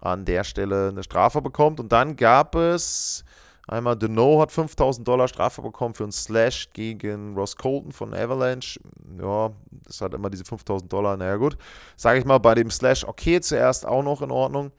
an 0.00 0.24
der 0.24 0.44
Stelle 0.44 0.88
eine 0.88 1.02
Strafe 1.02 1.40
bekommt. 1.42 1.80
Und 1.80 1.92
dann 1.92 2.16
gab 2.16 2.54
es 2.54 3.24
einmal 3.68 3.96
Deneau 3.96 4.40
hat 4.40 4.50
5000 4.50 5.06
Dollar 5.06 5.28
Strafe 5.28 5.62
bekommen 5.62 5.94
für 5.94 6.02
einen 6.02 6.12
Slash 6.12 6.70
gegen 6.72 7.34
Ross 7.34 7.56
Colton 7.56 7.92
von 7.92 8.14
Avalanche. 8.14 8.80
Ja, 9.20 9.50
das 9.86 10.00
hat 10.00 10.14
immer 10.14 10.30
diese 10.30 10.44
5000 10.44 10.92
Dollar. 10.92 11.16
Naja, 11.16 11.36
gut. 11.36 11.56
Sage 11.96 12.18
ich 12.18 12.24
mal, 12.24 12.38
bei 12.38 12.54
dem 12.54 12.70
Slash 12.70 13.04
okay, 13.04 13.40
zuerst 13.40 13.86
auch 13.86 14.02
noch 14.02 14.22
in 14.22 14.30
Ordnung. 14.30 14.72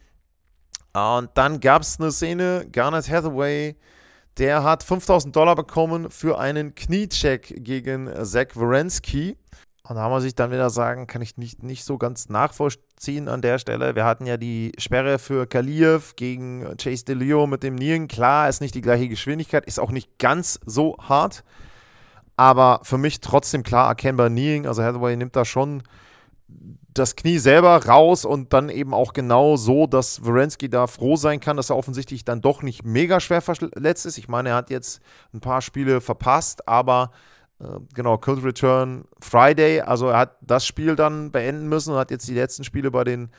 Und 0.94 1.30
dann 1.36 1.60
gab 1.62 1.84
es 1.84 2.00
eine 2.00 2.12
Szene, 2.12 2.68
Garnet 2.70 3.10
Hathaway 3.10 3.77
der 4.38 4.64
hat 4.64 4.84
5000 4.84 5.36
Dollar 5.36 5.56
bekommen 5.56 6.10
für 6.10 6.40
einen 6.40 6.76
Kniecheck 6.76 7.54
gegen 7.64 8.10
Zach 8.24 8.56
Wierenski. 8.56 9.38
Und 9.84 9.96
da 9.96 10.10
muss 10.10 10.24
ich 10.24 10.36
dann 10.36 10.52
wieder 10.52 10.70
sagen, 10.70 11.08
kann 11.08 11.22
ich 11.22 11.38
nicht, 11.38 11.64
nicht 11.64 11.84
so 11.84 11.98
ganz 11.98 12.30
nachvollziehen 12.30 13.28
an 13.28 13.42
der 13.42 13.58
Stelle. 13.58 13.96
Wir 13.96 14.06
hatten 14.06 14.26
ja 14.26 14.38
die 14.38 14.72
Sperre 14.78 15.20
für 15.20 15.48
Kaliev 15.48 16.16
gegen 16.16 16.78
Chase 16.78 17.04
DeLeo 17.04 17.48
mit 17.48 17.64
dem 17.64 17.76
Nieren. 17.76 18.08
Klar, 18.08 18.48
ist 18.48 18.62
nicht 18.62 18.76
die 18.76 18.82
gleiche 18.82 19.10
Geschwindigkeit, 19.10 19.66
ist 19.66 19.80
auch 19.80 19.92
nicht 19.92 20.18
ganz 20.20 20.60
so 20.66 20.96
hart. 21.00 21.44
Aber 22.38 22.80
für 22.84 22.98
mich 22.98 23.20
trotzdem 23.20 23.64
klar 23.64 23.90
erkennbar 23.90 24.30
Kneeing. 24.30 24.66
Also 24.66 24.84
Hathaway 24.84 25.16
nimmt 25.18 25.36
da 25.36 25.46
schon 25.46 25.84
das 26.93 27.15
Knie 27.15 27.38
selber 27.38 27.86
raus 27.86 28.25
und 28.25 28.53
dann 28.53 28.69
eben 28.69 28.93
auch 28.93 29.13
genau 29.13 29.55
so, 29.55 29.88
dass 29.88 30.25
Werensky 30.25 30.69
da 30.69 30.88
froh 30.88 31.15
sein 31.15 31.39
kann, 31.39 31.57
dass 31.57 31.69
er 31.69 31.77
offensichtlich 31.77 32.25
dann 32.25 32.41
doch 32.41 32.63
nicht 32.63 32.83
mega 32.83 33.19
schwer 33.19 33.41
verletzt 33.41 34.05
ist. 34.05 34.17
Ich 34.17 34.27
meine, 34.27 34.50
er 34.50 34.55
hat 34.55 34.69
jetzt 34.69 35.01
ein 35.33 35.39
paar 35.39 35.62
Spiele 35.62 36.01
verpasst, 36.01 36.67
aber 36.67 37.12
äh, 37.60 37.79
genau, 37.93 38.17
Cold 38.17 38.43
Return 38.43 39.05
Friday, 39.21 39.81
also 39.81 40.07
er 40.07 40.17
hat 40.17 40.38
das 40.41 40.65
Spiel 40.65 40.95
dann 40.95 41.31
beenden 41.31 41.69
müssen 41.69 41.93
und 41.93 42.00
hat 42.00 42.12
jetzt 42.12 42.27
die 42.27 42.33
letzten 42.33 42.63
Spiele 42.63 42.91
bei 42.91 43.05
den 43.05 43.29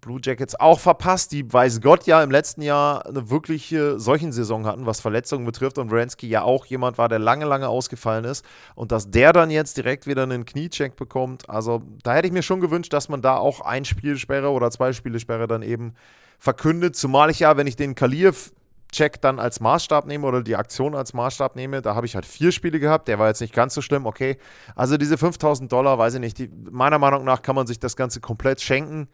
Blue 0.00 0.20
Jackets 0.22 0.54
auch 0.54 0.78
verpasst, 0.78 1.32
die 1.32 1.50
weiß 1.50 1.80
Gott 1.80 2.06
ja 2.06 2.22
im 2.22 2.30
letzten 2.30 2.62
Jahr 2.62 3.06
eine 3.06 3.30
wirkliche 3.30 3.98
solchen 3.98 4.32
Saison 4.32 4.66
hatten, 4.66 4.86
was 4.86 5.00
Verletzungen 5.00 5.46
betrifft 5.46 5.78
und 5.78 5.90
Wrensky 5.90 6.28
ja 6.28 6.42
auch 6.42 6.66
jemand 6.66 6.98
war, 6.98 7.08
der 7.08 7.18
lange, 7.18 7.44
lange 7.44 7.68
ausgefallen 7.68 8.24
ist 8.24 8.44
und 8.74 8.92
dass 8.92 9.10
der 9.10 9.32
dann 9.32 9.50
jetzt 9.50 9.76
direkt 9.76 10.06
wieder 10.06 10.24
einen 10.24 10.44
Kniecheck 10.44 10.96
bekommt, 10.96 11.48
also 11.48 11.82
da 12.02 12.14
hätte 12.14 12.26
ich 12.26 12.32
mir 12.32 12.42
schon 12.42 12.60
gewünscht, 12.60 12.92
dass 12.92 13.08
man 13.08 13.22
da 13.22 13.36
auch 13.36 13.60
ein 13.60 13.84
Spielsperre 13.84 14.50
oder 14.50 14.70
zwei 14.70 14.92
Spielesperre 14.92 15.46
dann 15.46 15.62
eben 15.62 15.94
verkündet, 16.38 16.96
zumal 16.96 17.30
ich 17.30 17.40
ja, 17.40 17.56
wenn 17.56 17.66
ich 17.66 17.76
den 17.76 17.94
Kaliev 17.94 18.52
Check 18.92 19.22
dann 19.22 19.38
als 19.38 19.58
Maßstab 19.60 20.06
nehme 20.06 20.26
oder 20.26 20.42
die 20.42 20.54
Aktion 20.54 20.94
als 20.94 21.14
Maßstab 21.14 21.56
nehme, 21.56 21.80
da 21.80 21.94
habe 21.94 22.04
ich 22.04 22.14
halt 22.14 22.26
vier 22.26 22.52
Spiele 22.52 22.78
gehabt, 22.78 23.08
der 23.08 23.18
war 23.18 23.28
jetzt 23.28 23.40
nicht 23.40 23.54
ganz 23.54 23.72
so 23.72 23.80
schlimm, 23.80 24.04
okay. 24.04 24.36
Also 24.76 24.98
diese 24.98 25.16
5000 25.16 25.72
Dollar, 25.72 25.98
weiß 25.98 26.14
ich 26.14 26.20
nicht, 26.20 26.38
die, 26.38 26.50
meiner 26.70 26.98
Meinung 26.98 27.24
nach 27.24 27.40
kann 27.40 27.56
man 27.56 27.66
sich 27.66 27.80
das 27.80 27.96
Ganze 27.96 28.20
komplett 28.20 28.60
schenken. 28.60 29.08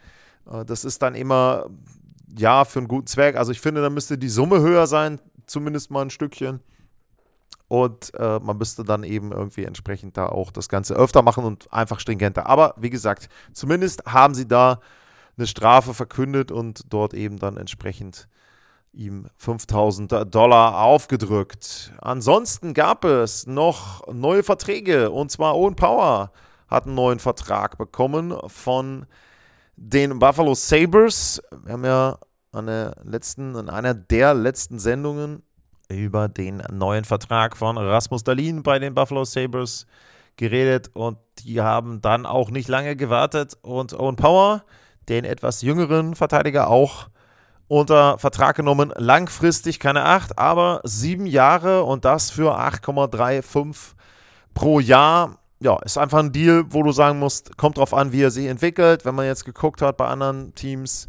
Äh, 0.51 0.65
das 0.65 0.85
ist 0.85 1.03
dann 1.03 1.15
immer, 1.15 1.67
ja, 2.37 2.65
für 2.65 2.81
einen 2.81 2.89
guten 2.89 3.07
Zweck. 3.07 3.37
Also 3.37 3.53
ich 3.53 3.61
finde, 3.61 3.83
da 3.83 3.91
müsste 3.91 4.19
die 4.19 4.29
Summe 4.29 4.61
höher 4.61 4.87
sein, 4.87 5.21
zumindest 5.47 5.91
mal 5.91 6.03
ein 6.03 6.11
Stückchen. 6.11 6.61
Und 7.69 8.15
äh, 8.15 8.39
man 8.41 8.57
müsste 8.57 8.83
dann 8.83 9.05
eben 9.05 9.31
irgendwie 9.31 9.65
entsprechend 9.65 10.17
da 10.17 10.27
auch 10.27 10.51
das 10.51 10.71
Ganze 10.71 10.95
öfter 10.95 11.21
machen 11.23 11.45
und 11.45 11.71
einfach 11.73 12.01
stringenter. 12.01 12.47
Aber 12.47 12.75
wie 12.79 12.89
gesagt, 12.89 13.29
zumindest 13.53 14.07
haben 14.07 14.35
sie 14.35 14.49
da 14.49 14.81
eine 15.37 15.47
Strafe 15.47 15.93
verkündet 15.93 16.51
und 16.51 16.93
dort 16.93 17.13
eben 17.13 17.39
dann 17.39 17.59
entsprechend 17.59 18.27
ihm 18.93 19.27
5000 19.37 20.35
Dollar 20.35 20.81
aufgedrückt. 20.81 21.93
Ansonsten 22.01 22.73
gab 22.73 23.05
es 23.05 23.47
noch 23.47 24.07
neue 24.13 24.43
Verträge 24.43 25.11
und 25.11 25.31
zwar 25.31 25.55
Owen 25.55 25.77
Power 25.77 26.33
hat 26.69 26.87
einen 26.87 26.95
neuen 26.95 27.19
Vertrag 27.19 27.79
bekommen 27.79 28.35
von 28.47 29.07
den 29.81 30.19
Buffalo 30.19 30.55
Sabres. 30.55 31.41
Wir 31.65 31.73
haben 31.73 31.85
ja 31.85 32.19
an, 32.53 32.67
der 32.67 32.97
letzten, 33.05 33.57
an 33.57 33.71
einer 33.71 33.95
der 33.95 34.35
letzten 34.35 34.79
Sendungen 34.79 35.43
über 35.89 36.29
den 36.29 36.63
neuen 36.71 37.05
Vertrag 37.05 37.57
von 37.57 37.79
Rasmus 37.79 38.25
Dalin 38.25 38.63
bei 38.63 38.79
den 38.79 38.95
Buffalo 38.95 39.25
Sabres 39.25 39.87
geredet 40.37 40.91
und 40.95 41.19
die 41.39 41.61
haben 41.61 42.01
dann 42.01 42.27
auch 42.27 42.51
nicht 42.51 42.69
lange 42.69 42.97
gewartet 42.97 43.57
und 43.63 43.99
Owen 43.99 44.17
Power, 44.17 44.65
den 45.09 45.25
etwas 45.25 45.63
jüngeren 45.63 46.15
Verteidiger, 46.15 46.69
auch 46.69 47.09
unter 47.69 48.19
Vertrag 48.19 48.57
genommen. 48.57 48.93
Langfristig 48.97 49.81
keine 49.81 50.05
8, 50.05 50.39
aber 50.39 50.81
7 50.85 51.27
Jahre 51.27 51.85
und 51.85 52.05
das 52.05 52.31
für 52.31 52.59
8,35 52.59 53.95
pro 54.55 54.81
Jahr. 54.81 55.39
Ja, 55.61 55.77
ist 55.85 55.99
einfach 55.99 56.21
ein 56.21 56.33
Deal, 56.33 56.65
wo 56.71 56.83
du 56.85 56.93
sagen 56.93 57.19
musst, 57.19 57.57
kommt 57.57 57.79
drauf 57.79 57.93
an, 57.93 58.13
wie 58.13 58.23
er 58.23 58.31
sich 58.31 58.47
entwickelt. 58.47 59.05
Wenn 59.05 59.15
man 59.15 59.27
jetzt 59.27 59.45
geguckt 59.45 59.83
hat 59.83 59.97
bei 59.97 60.07
anderen 60.07 60.55
Teams, 60.55 61.09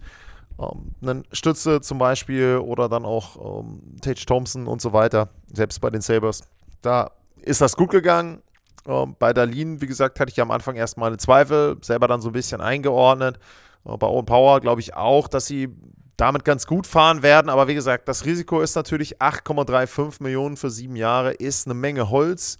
ähm, 0.60 0.91
einen 1.01 1.24
Stütze 1.32 1.82
zum 1.82 2.00
Beispiel 2.00 2.58
oder 2.58 2.89
dann 2.89 3.06
auch 3.06 3.62
ähm, 3.62 3.82
Tage 4.01 4.25
Thompson 4.25 4.68
und 4.68 4.82
so 4.82 4.91
weiter, 4.91 5.29
selbst 5.53 5.79
bei 5.82 5.91
den 5.91 6.01
Sabres, 6.01 6.41
da 6.82 7.12
ist 7.41 7.62
das 7.62 7.75
gut 7.75 7.91
gegangen. 7.91 8.41
Ähm, 8.88 9.15
bei 9.20 9.34
Darlene, 9.34 9.82
wie 9.82 9.88
gesagt, 9.88 10.20
hatte 10.20 10.32
ich 10.32 10.41
am 10.41 10.50
Anfang 10.50 10.75
erst 10.75 10.98
meine 10.98 11.18
Zweifel, 11.18 11.77
selber 11.82 12.08
dann 12.08 12.22
so 12.22 12.29
ein 12.29 12.34
bisschen 12.34 12.60
eingeordnet. 12.60 13.38
Äh, 13.86 13.98
bei 13.98 14.08
Owen 14.08 14.25
Power 14.25 14.60
glaube 14.62 14.82
ich 14.82 14.96
auch, 14.96 15.27
dass 15.27 15.46
sie 15.46 15.70
damit 16.18 16.44
ganz 16.44 16.65
gut 16.65 16.88
fahren 16.88 17.22
werden. 17.22 17.50
Aber 17.50 17.68
wie 17.68 17.75
gesagt, 17.75 18.08
das 18.08 18.25
Risiko 18.25 18.62
ist 18.62 18.75
natürlich 18.75 19.22
8,35 19.22 20.24
Millionen 20.24 20.58
für 20.58 20.72
sieben 20.72 20.96
Jahre, 20.96 21.34
ist 21.34 21.68
eine 21.68 21.75
Menge 21.75 22.10
Holz 22.10 22.58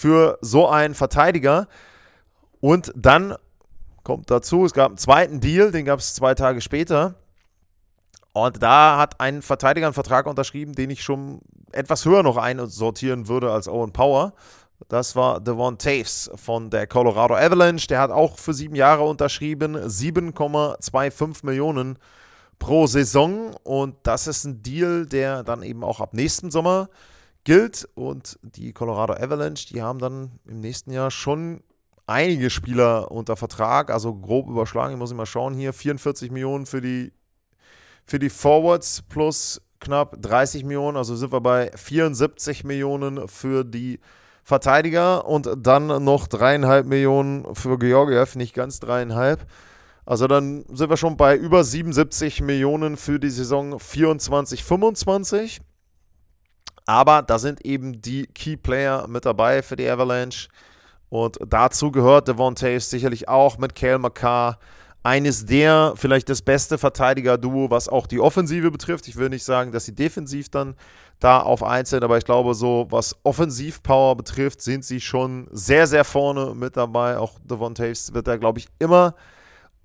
für 0.00 0.38
so 0.40 0.66
einen 0.66 0.94
Verteidiger. 0.94 1.68
Und 2.60 2.90
dann 2.96 3.36
kommt 4.02 4.30
dazu, 4.30 4.64
es 4.64 4.72
gab 4.72 4.88
einen 4.88 4.96
zweiten 4.96 5.40
Deal, 5.40 5.72
den 5.72 5.84
gab 5.84 5.98
es 5.98 6.14
zwei 6.14 6.34
Tage 6.34 6.62
später. 6.62 7.16
Und 8.32 8.62
da 8.62 8.96
hat 8.96 9.20
ein 9.20 9.42
Verteidiger 9.42 9.88
einen 9.88 9.94
Vertrag 9.94 10.26
unterschrieben, 10.26 10.74
den 10.74 10.88
ich 10.88 11.02
schon 11.02 11.42
etwas 11.72 12.06
höher 12.06 12.22
noch 12.22 12.38
einsortieren 12.38 13.28
würde 13.28 13.52
als 13.52 13.68
Owen 13.68 13.92
Power. 13.92 14.32
Das 14.88 15.16
war 15.16 15.38
Devon 15.38 15.76
Taves 15.76 16.30
von 16.34 16.70
der 16.70 16.86
Colorado 16.86 17.36
Avalanche. 17.36 17.86
Der 17.86 18.00
hat 18.00 18.10
auch 18.10 18.38
für 18.38 18.54
sieben 18.54 18.76
Jahre 18.76 19.02
unterschrieben, 19.02 19.76
7,25 19.76 21.44
Millionen 21.44 21.98
pro 22.58 22.86
Saison. 22.86 23.54
Und 23.64 23.96
das 24.04 24.26
ist 24.26 24.44
ein 24.44 24.62
Deal, 24.62 25.04
der 25.04 25.42
dann 25.42 25.62
eben 25.62 25.84
auch 25.84 26.00
ab 26.00 26.14
nächsten 26.14 26.50
Sommer 26.50 26.88
gilt. 27.50 27.88
Und 27.94 28.38
die 28.42 28.72
Colorado 28.72 29.14
Avalanche, 29.14 29.66
die 29.66 29.82
haben 29.82 29.98
dann 29.98 30.38
im 30.46 30.60
nächsten 30.60 30.92
Jahr 30.92 31.10
schon 31.10 31.64
einige 32.06 32.48
Spieler 32.48 33.10
unter 33.10 33.34
Vertrag, 33.34 33.90
also 33.90 34.14
grob 34.14 34.48
überschlagen, 34.48 34.92
ich 34.92 34.98
muss 34.98 35.12
mal 35.12 35.26
schauen 35.26 35.54
hier, 35.54 35.72
44 35.72 36.30
Millionen 36.30 36.64
für 36.64 36.80
die, 36.80 37.12
für 38.04 38.20
die 38.20 38.30
Forwards 38.30 39.02
plus 39.08 39.60
knapp 39.80 40.16
30 40.22 40.62
Millionen, 40.64 40.96
also 40.96 41.16
sind 41.16 41.32
wir 41.32 41.40
bei 41.40 41.72
74 41.74 42.62
Millionen 42.62 43.26
für 43.26 43.64
die 43.64 43.98
Verteidiger 44.44 45.26
und 45.26 45.50
dann 45.56 46.04
noch 46.04 46.28
dreieinhalb 46.28 46.86
Millionen 46.86 47.52
für 47.56 47.78
Georgiev, 47.78 48.36
nicht 48.36 48.54
ganz 48.54 48.78
dreieinhalb. 48.78 49.44
Also 50.06 50.28
dann 50.28 50.64
sind 50.72 50.88
wir 50.88 50.96
schon 50.96 51.16
bei 51.16 51.36
über 51.36 51.64
77 51.64 52.42
Millionen 52.42 52.96
für 52.96 53.18
die 53.18 53.30
Saison 53.30 53.80
24, 53.80 54.62
25. 54.62 55.60
Aber 56.90 57.22
da 57.22 57.38
sind 57.38 57.64
eben 57.64 58.02
die 58.02 58.26
Key 58.26 58.56
Player 58.56 59.06
mit 59.06 59.24
dabei 59.24 59.62
für 59.62 59.76
die 59.76 59.88
Avalanche. 59.88 60.48
Und 61.08 61.38
dazu 61.46 61.92
gehört 61.92 62.26
Devon 62.26 62.56
Taves 62.56 62.90
sicherlich 62.90 63.28
auch 63.28 63.58
mit 63.58 63.76
Kale 63.76 64.00
McCarr. 64.00 64.58
Eines 65.04 65.46
der, 65.46 65.92
vielleicht 65.94 66.28
das 66.28 66.42
beste 66.42 66.78
Verteidiger-Duo, 66.78 67.70
was 67.70 67.88
auch 67.88 68.08
die 68.08 68.18
Offensive 68.18 68.72
betrifft. 68.72 69.06
Ich 69.06 69.14
will 69.14 69.28
nicht 69.28 69.44
sagen, 69.44 69.70
dass 69.70 69.84
sie 69.84 69.94
defensiv 69.94 70.48
dann 70.48 70.74
da 71.20 71.38
auf 71.38 71.62
einzeln, 71.62 72.02
aber 72.02 72.18
ich 72.18 72.24
glaube, 72.24 72.54
so 72.54 72.88
was 72.90 73.14
Offensivpower 73.22 74.16
betrifft, 74.16 74.60
sind 74.60 74.84
sie 74.84 75.00
schon 75.00 75.46
sehr, 75.52 75.86
sehr 75.86 76.02
vorne 76.04 76.56
mit 76.56 76.76
dabei. 76.76 77.18
Auch 77.18 77.38
Devon 77.44 77.76
Taves 77.76 78.14
wird 78.14 78.26
da, 78.26 78.36
glaube 78.36 78.58
ich, 78.58 78.66
immer 78.80 79.14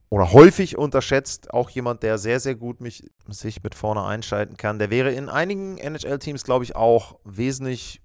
oder 0.09 0.31
häufig 0.31 0.77
unterschätzt. 0.77 1.53
Auch 1.53 1.69
jemand, 1.69 2.03
der 2.03 2.17
sehr, 2.17 2.39
sehr 2.39 2.55
gut 2.55 2.81
mich, 2.81 3.09
sich 3.27 3.63
mit 3.63 3.75
vorne 3.75 4.03
einschalten 4.03 4.57
kann. 4.57 4.79
Der 4.79 4.89
wäre 4.89 5.11
in 5.11 5.29
einigen 5.29 5.77
NHL-Teams, 5.77 6.43
glaube 6.43 6.63
ich, 6.63 6.75
auch 6.75 7.17
wesentlich 7.23 8.01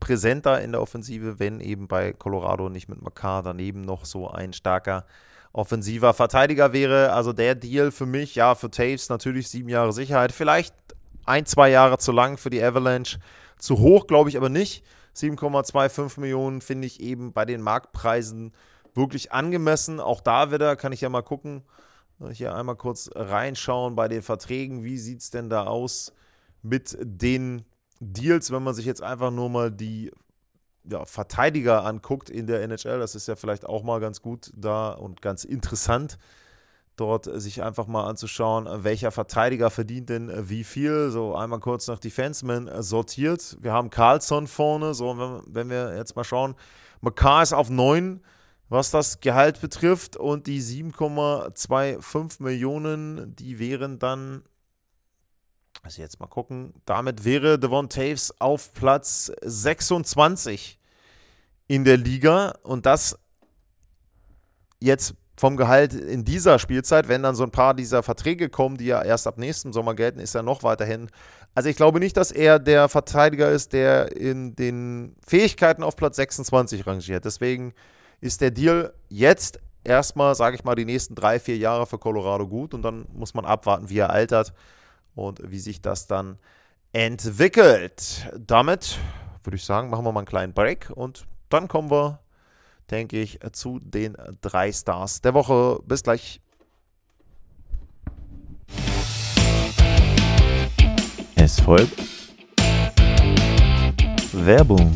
präsenter 0.00 0.60
in 0.60 0.72
der 0.72 0.82
Offensive, 0.82 1.38
wenn 1.38 1.60
eben 1.60 1.88
bei 1.88 2.12
Colorado 2.12 2.68
nicht 2.68 2.88
mit 2.88 3.00
Makar 3.00 3.42
daneben 3.42 3.80
noch 3.82 4.04
so 4.04 4.28
ein 4.28 4.52
starker 4.52 5.06
offensiver 5.52 6.12
Verteidiger 6.12 6.72
wäre. 6.72 7.12
Also 7.12 7.32
der 7.32 7.54
Deal 7.54 7.90
für 7.90 8.06
mich, 8.06 8.34
ja, 8.34 8.54
für 8.54 8.70
Taves 8.70 9.08
natürlich 9.08 9.48
sieben 9.48 9.68
Jahre 9.68 9.92
Sicherheit. 9.92 10.32
Vielleicht 10.32 10.74
ein, 11.24 11.46
zwei 11.46 11.70
Jahre 11.70 11.98
zu 11.98 12.12
lang 12.12 12.36
für 12.36 12.50
die 12.50 12.62
Avalanche. 12.62 13.18
Zu 13.58 13.78
hoch, 13.78 14.06
glaube 14.06 14.28
ich 14.28 14.36
aber 14.36 14.50
nicht. 14.50 14.84
7,25 15.16 16.20
Millionen 16.20 16.60
finde 16.60 16.86
ich 16.86 17.00
eben 17.00 17.32
bei 17.32 17.46
den 17.46 17.62
Marktpreisen 17.62 18.52
wirklich 18.96 19.32
angemessen. 19.32 20.00
Auch 20.00 20.20
da 20.20 20.50
wieder 20.50 20.76
kann 20.76 20.92
ich 20.92 21.00
ja 21.00 21.08
mal 21.08 21.22
gucken, 21.22 21.62
hier 22.32 22.54
einmal 22.54 22.76
kurz 22.76 23.10
reinschauen 23.14 23.94
bei 23.94 24.08
den 24.08 24.22
Verträgen. 24.22 24.84
Wie 24.84 24.98
sieht 24.98 25.20
es 25.20 25.30
denn 25.30 25.50
da 25.50 25.66
aus 25.66 26.12
mit 26.62 26.96
den 27.00 27.64
Deals, 28.00 28.50
wenn 28.50 28.62
man 28.62 28.74
sich 28.74 28.86
jetzt 28.86 29.02
einfach 29.02 29.30
nur 29.30 29.50
mal 29.50 29.70
die 29.70 30.10
ja, 30.84 31.04
Verteidiger 31.04 31.84
anguckt 31.84 32.30
in 32.30 32.46
der 32.46 32.62
NHL? 32.62 32.98
Das 32.98 33.14
ist 33.14 33.28
ja 33.28 33.36
vielleicht 33.36 33.66
auch 33.66 33.82
mal 33.82 34.00
ganz 34.00 34.22
gut 34.22 34.50
da 34.56 34.90
und 34.90 35.20
ganz 35.20 35.44
interessant 35.44 36.18
dort 36.96 37.28
sich 37.40 37.62
einfach 37.62 37.86
mal 37.86 38.06
anzuschauen, 38.06 38.66
welcher 38.82 39.10
Verteidiger 39.10 39.70
verdient 39.70 40.08
denn 40.08 40.48
wie 40.48 40.64
viel. 40.64 41.10
So 41.10 41.34
einmal 41.34 41.60
kurz 41.60 41.86
nach 41.88 41.98
Defenseman 41.98 42.70
sortiert. 42.82 43.56
Wir 43.60 43.72
haben 43.72 43.90
Carlson 43.90 44.46
vorne, 44.46 44.94
so 44.94 45.16
wenn, 45.18 45.42
wenn 45.46 45.70
wir 45.70 45.96
jetzt 45.96 46.16
mal 46.16 46.24
schauen. 46.24 46.54
McCarr 47.02 47.42
ist 47.42 47.52
auf 47.52 47.68
9, 47.68 48.22
was 48.68 48.90
das 48.90 49.20
Gehalt 49.20 49.60
betrifft 49.60 50.16
und 50.16 50.46
die 50.46 50.60
7,25 50.60 52.42
Millionen, 52.42 53.36
die 53.36 53.58
wären 53.58 53.98
dann, 53.98 54.42
also 55.82 56.02
jetzt 56.02 56.18
mal 56.18 56.26
gucken, 56.26 56.74
damit 56.84 57.24
wäre 57.24 57.58
Devon 57.58 57.88
Taves 57.88 58.40
auf 58.40 58.72
Platz 58.72 59.30
26 59.42 60.78
in 61.68 61.84
der 61.84 61.96
Liga 61.96 62.54
und 62.62 62.86
das 62.86 63.18
jetzt 64.80 65.14
vom 65.38 65.56
Gehalt 65.56 65.92
in 65.92 66.24
dieser 66.24 66.58
Spielzeit, 66.58 67.08
wenn 67.08 67.22
dann 67.22 67.34
so 67.34 67.44
ein 67.44 67.50
paar 67.50 67.74
dieser 67.74 68.02
Verträge 68.02 68.48
kommen, 68.48 68.78
die 68.78 68.86
ja 68.86 69.02
erst 69.02 69.26
ab 69.26 69.36
nächstem 69.38 69.72
Sommer 69.72 69.94
gelten, 69.94 70.18
ist 70.18 70.34
er 70.34 70.42
noch 70.42 70.62
weiterhin. 70.62 71.10
Also 71.54 71.68
ich 71.68 71.76
glaube 71.76 72.00
nicht, 72.00 72.16
dass 72.16 72.30
er 72.32 72.58
der 72.58 72.88
Verteidiger 72.88 73.50
ist, 73.50 73.72
der 73.72 74.16
in 74.16 74.56
den 74.56 75.14
Fähigkeiten 75.26 75.82
auf 75.82 75.96
Platz 75.96 76.16
26 76.16 76.86
rangiert. 76.86 77.24
Deswegen 77.26 77.74
ist 78.26 78.40
der 78.40 78.50
Deal 78.50 78.92
jetzt 79.08 79.60
erstmal, 79.84 80.34
sage 80.34 80.56
ich 80.56 80.64
mal, 80.64 80.74
die 80.74 80.84
nächsten 80.84 81.14
drei, 81.14 81.38
vier 81.38 81.56
Jahre 81.56 81.86
für 81.86 81.98
Colorado 81.98 82.46
gut 82.46 82.74
und 82.74 82.82
dann 82.82 83.06
muss 83.12 83.34
man 83.34 83.44
abwarten, 83.44 83.88
wie 83.88 83.98
er 83.98 84.10
altert 84.10 84.52
und 85.14 85.40
wie 85.50 85.58
sich 85.58 85.80
das 85.80 86.06
dann 86.06 86.38
entwickelt. 86.92 88.30
Damit 88.38 88.98
würde 89.44 89.56
ich 89.56 89.64
sagen, 89.64 89.90
machen 89.90 90.04
wir 90.04 90.12
mal 90.12 90.20
einen 90.20 90.26
kleinen 90.26 90.52
Break 90.52 90.90
und 90.94 91.26
dann 91.48 91.68
kommen 91.68 91.90
wir 91.90 92.20
denke 92.90 93.20
ich, 93.20 93.38
zu 93.52 93.80
den 93.80 94.16
drei 94.40 94.72
Stars 94.72 95.20
der 95.20 95.34
Woche. 95.34 95.80
Bis 95.86 96.02
gleich. 96.02 96.40
Es 101.36 101.60
folgt 101.60 102.02
Werbung. 104.32 104.94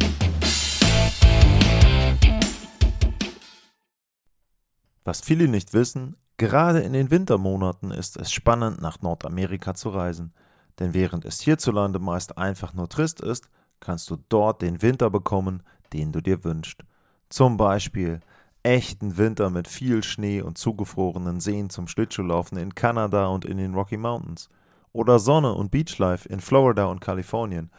Was 5.11 5.23
viele 5.23 5.49
nicht 5.49 5.75
wissen, 5.75 6.15
gerade 6.37 6.79
in 6.79 6.93
den 6.93 7.11
Wintermonaten 7.11 7.91
ist 7.91 8.17
es 8.17 8.31
spannend, 8.31 8.81
nach 8.81 9.03
Nordamerika 9.03 9.75
zu 9.75 9.89
reisen. 9.89 10.33
Denn 10.79 10.95
während 10.95 11.25
es 11.25 11.41
hierzulande 11.41 11.99
meist 11.99 12.39
einfach 12.39 12.75
nur 12.75 12.89
trist 12.89 13.21
ist, 13.21 13.49
kannst 13.81 14.09
du 14.09 14.19
dort 14.29 14.63
den 14.63 14.83
Winter 14.83 15.11
bekommen, 15.11 15.65
den 15.93 16.13
du 16.13 16.21
dir 16.21 16.45
wünschst. 16.45 16.85
Zum 17.29 17.57
Beispiel 17.57 18.21
echten 18.63 19.17
Winter 19.19 19.51
mit 19.51 19.67
viel 19.67 20.05
Schnee 20.05 20.43
und 20.43 20.59
zugefrorenen 20.59 21.41
Seen 21.41 21.71
zum 21.71 21.89
Schlittschuhlaufen 21.89 22.57
in 22.57 22.77
Kanada 22.77 23.27
und 23.27 23.45
in 23.45 23.57
den 23.57 23.75
Rocky 23.75 23.97
Mountains. 23.97 24.49
Oder 24.93 25.19
Sonne 25.19 25.55
und 25.55 25.73
Beachlife 25.73 26.29
in 26.29 26.39
Florida 26.39 26.85
und 26.85 27.01
Kalifornien. 27.01 27.73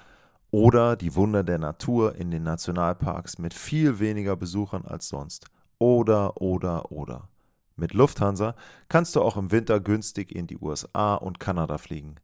Oder 0.51 0.97
die 0.97 1.15
Wunder 1.15 1.45
der 1.45 1.59
Natur 1.59 2.13
in 2.13 2.29
den 2.29 2.43
Nationalparks 2.43 3.37
mit 3.37 3.53
viel 3.53 3.99
weniger 3.99 4.35
Besuchern 4.35 4.83
als 4.83 5.07
sonst. 5.07 5.49
Oder, 5.81 6.39
oder, 6.39 6.91
oder. 6.91 7.27
Mit 7.75 7.95
Lufthansa 7.95 8.53
kannst 8.87 9.15
du 9.15 9.21
auch 9.23 9.35
im 9.35 9.51
Winter 9.51 9.79
günstig 9.79 10.31
in 10.31 10.45
die 10.45 10.59
USA 10.59 11.15
und 11.15 11.39
Kanada 11.39 11.79
fliegen. 11.79 12.17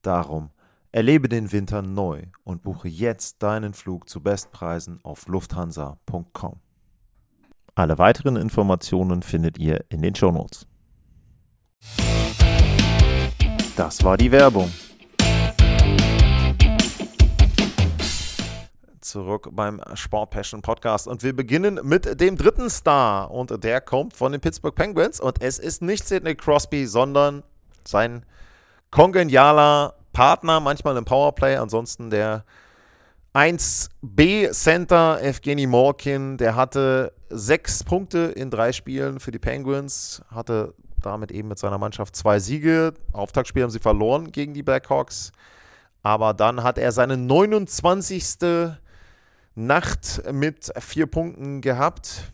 Darum 0.00 0.50
erlebe 0.92 1.28
den 1.28 1.50
Winter 1.50 1.82
neu 1.82 2.22
und 2.44 2.62
buche 2.62 2.86
jetzt 2.86 3.42
deinen 3.42 3.74
Flug 3.74 4.08
zu 4.08 4.22
Bestpreisen 4.22 5.00
auf 5.02 5.26
lufthansa.com. 5.26 6.60
Alle 7.74 7.98
weiteren 7.98 8.36
Informationen 8.36 9.22
findet 9.22 9.58
ihr 9.58 9.84
in 9.88 10.02
den 10.02 10.14
Shownotes. 10.14 10.68
Das 13.76 14.04
war 14.04 14.16
die 14.16 14.30
Werbung. 14.30 14.70
Zurück 19.10 19.48
beim 19.50 19.80
Sport 19.94 20.30
Passion 20.30 20.62
Podcast 20.62 21.08
und 21.08 21.24
wir 21.24 21.34
beginnen 21.34 21.80
mit 21.82 22.20
dem 22.20 22.36
dritten 22.36 22.70
Star 22.70 23.28
und 23.28 23.64
der 23.64 23.80
kommt 23.80 24.14
von 24.14 24.30
den 24.30 24.40
Pittsburgh 24.40 24.72
Penguins 24.72 25.18
und 25.18 25.42
es 25.42 25.58
ist 25.58 25.82
nicht 25.82 26.06
Sidney 26.06 26.36
Crosby, 26.36 26.86
sondern 26.86 27.42
sein 27.84 28.24
kongenialer 28.92 29.94
Partner, 30.12 30.60
manchmal 30.60 30.96
im 30.96 31.04
Powerplay. 31.04 31.56
Ansonsten 31.56 32.10
der 32.10 32.44
1B-Center 33.34 35.20
Evgeny 35.20 35.66
Morkin, 35.66 36.36
der 36.36 36.54
hatte 36.54 37.12
sechs 37.30 37.82
Punkte 37.82 38.18
in 38.36 38.48
drei 38.48 38.70
Spielen 38.70 39.18
für 39.18 39.32
die 39.32 39.40
Penguins, 39.40 40.22
hatte 40.30 40.72
damit 41.02 41.32
eben 41.32 41.48
mit 41.48 41.58
seiner 41.58 41.78
Mannschaft 41.78 42.14
zwei 42.14 42.38
Siege. 42.38 42.94
Auftaktspiel 43.12 43.64
haben 43.64 43.70
sie 43.70 43.80
verloren 43.80 44.30
gegen 44.30 44.54
die 44.54 44.62
Blackhawks. 44.62 45.32
Aber 46.04 46.32
dann 46.32 46.62
hat 46.62 46.78
er 46.78 46.92
seine 46.92 47.16
29. 47.16 48.78
Nacht 49.66 50.22
mit 50.32 50.72
vier 50.78 51.06
Punkten 51.06 51.60
gehabt. 51.60 52.32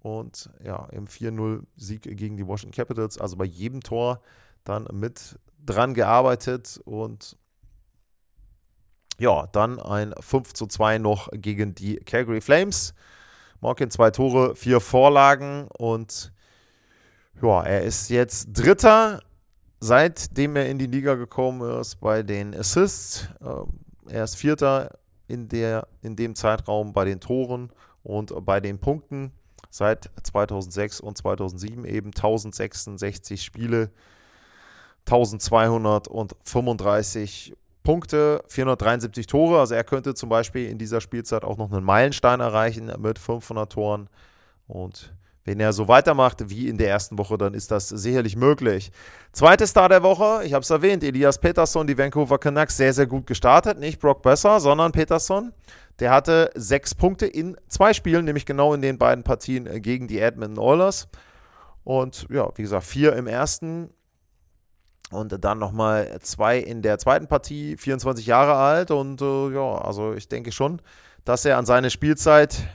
Und 0.00 0.50
ja, 0.64 0.86
im 0.92 1.06
4-0-Sieg 1.06 2.02
gegen 2.02 2.36
die 2.36 2.46
Washington 2.46 2.74
Capitals, 2.74 3.18
also 3.18 3.36
bei 3.36 3.44
jedem 3.44 3.82
Tor 3.82 4.20
dann 4.64 4.86
mit 4.92 5.38
dran 5.64 5.94
gearbeitet 5.94 6.80
und 6.84 7.36
ja, 9.18 9.46
dann 9.48 9.80
ein 9.80 10.14
5 10.20 10.54
zu 10.54 10.66
2 10.66 10.98
noch 10.98 11.28
gegen 11.32 11.74
die 11.74 11.96
Calgary 11.96 12.40
Flames. 12.40 12.94
Morgan 13.60 13.90
zwei 13.90 14.12
Tore, 14.12 14.54
vier 14.54 14.80
Vorlagen 14.80 15.66
und 15.78 16.32
ja, 17.42 17.62
er 17.64 17.82
ist 17.82 18.08
jetzt 18.08 18.50
Dritter, 18.52 19.20
seitdem 19.80 20.54
er 20.54 20.68
in 20.68 20.78
die 20.78 20.86
Liga 20.86 21.16
gekommen 21.16 21.80
ist 21.80 21.96
bei 21.96 22.22
den 22.22 22.54
Assists. 22.54 23.28
Ähm, 23.40 23.80
er 24.08 24.24
ist 24.24 24.36
Vierter 24.36 24.97
in, 25.28 25.48
der, 25.48 25.86
in 26.02 26.16
dem 26.16 26.34
Zeitraum 26.34 26.92
bei 26.92 27.04
den 27.04 27.20
Toren 27.20 27.70
und 28.02 28.34
bei 28.44 28.58
den 28.60 28.78
Punkten. 28.78 29.30
Seit 29.70 30.10
2006 30.22 31.00
und 31.00 31.18
2007 31.18 31.84
eben 31.84 32.08
1066 32.08 33.42
Spiele, 33.42 33.90
1235 35.06 37.54
Punkte, 37.82 38.42
473 38.48 39.26
Tore. 39.26 39.60
Also 39.60 39.74
er 39.74 39.84
könnte 39.84 40.14
zum 40.14 40.30
Beispiel 40.30 40.68
in 40.68 40.78
dieser 40.78 41.02
Spielzeit 41.02 41.44
auch 41.44 41.58
noch 41.58 41.70
einen 41.70 41.84
Meilenstein 41.84 42.40
erreichen 42.40 42.90
mit 42.98 43.18
500 43.18 43.70
Toren. 43.72 44.08
Und 44.66 45.12
wenn 45.48 45.60
er 45.60 45.72
so 45.72 45.88
weitermacht 45.88 46.50
wie 46.50 46.68
in 46.68 46.76
der 46.76 46.90
ersten 46.90 47.16
Woche, 47.16 47.38
dann 47.38 47.54
ist 47.54 47.70
das 47.70 47.88
sicherlich 47.88 48.36
möglich. 48.36 48.92
Zweite 49.32 49.66
Star 49.66 49.88
der 49.88 50.02
Woche, 50.02 50.44
ich 50.44 50.52
habe 50.52 50.62
es 50.62 50.68
erwähnt, 50.68 51.02
Elias 51.02 51.38
Peterson, 51.38 51.86
die 51.86 51.96
Vancouver 51.96 52.36
Canucks, 52.36 52.76
sehr, 52.76 52.92
sehr 52.92 53.06
gut 53.06 53.26
gestartet. 53.26 53.78
Nicht 53.78 53.98
Brock 53.98 54.20
Besser, 54.22 54.60
sondern 54.60 54.92
Peterson. 54.92 55.54
Der 56.00 56.10
hatte 56.10 56.50
sechs 56.54 56.94
Punkte 56.94 57.24
in 57.24 57.56
zwei 57.66 57.94
Spielen, 57.94 58.26
nämlich 58.26 58.44
genau 58.44 58.74
in 58.74 58.82
den 58.82 58.98
beiden 58.98 59.24
Partien 59.24 59.80
gegen 59.80 60.06
die 60.06 60.20
Edmonton 60.20 60.58
Oilers. 60.58 61.08
Und 61.82 62.26
ja, 62.28 62.50
wie 62.56 62.62
gesagt, 62.62 62.84
vier 62.84 63.14
im 63.16 63.26
ersten 63.26 63.88
und 65.10 65.42
dann 65.42 65.58
nochmal 65.58 66.18
zwei 66.20 66.58
in 66.58 66.82
der 66.82 66.98
zweiten 66.98 67.26
Partie, 67.26 67.78
24 67.78 68.26
Jahre 68.26 68.56
alt. 68.56 68.90
Und 68.90 69.22
äh, 69.22 69.54
ja, 69.54 69.78
also 69.78 70.12
ich 70.12 70.28
denke 70.28 70.52
schon, 70.52 70.82
dass 71.24 71.46
er 71.46 71.56
an 71.56 71.64
seine 71.64 71.88
Spielzeit 71.88 72.68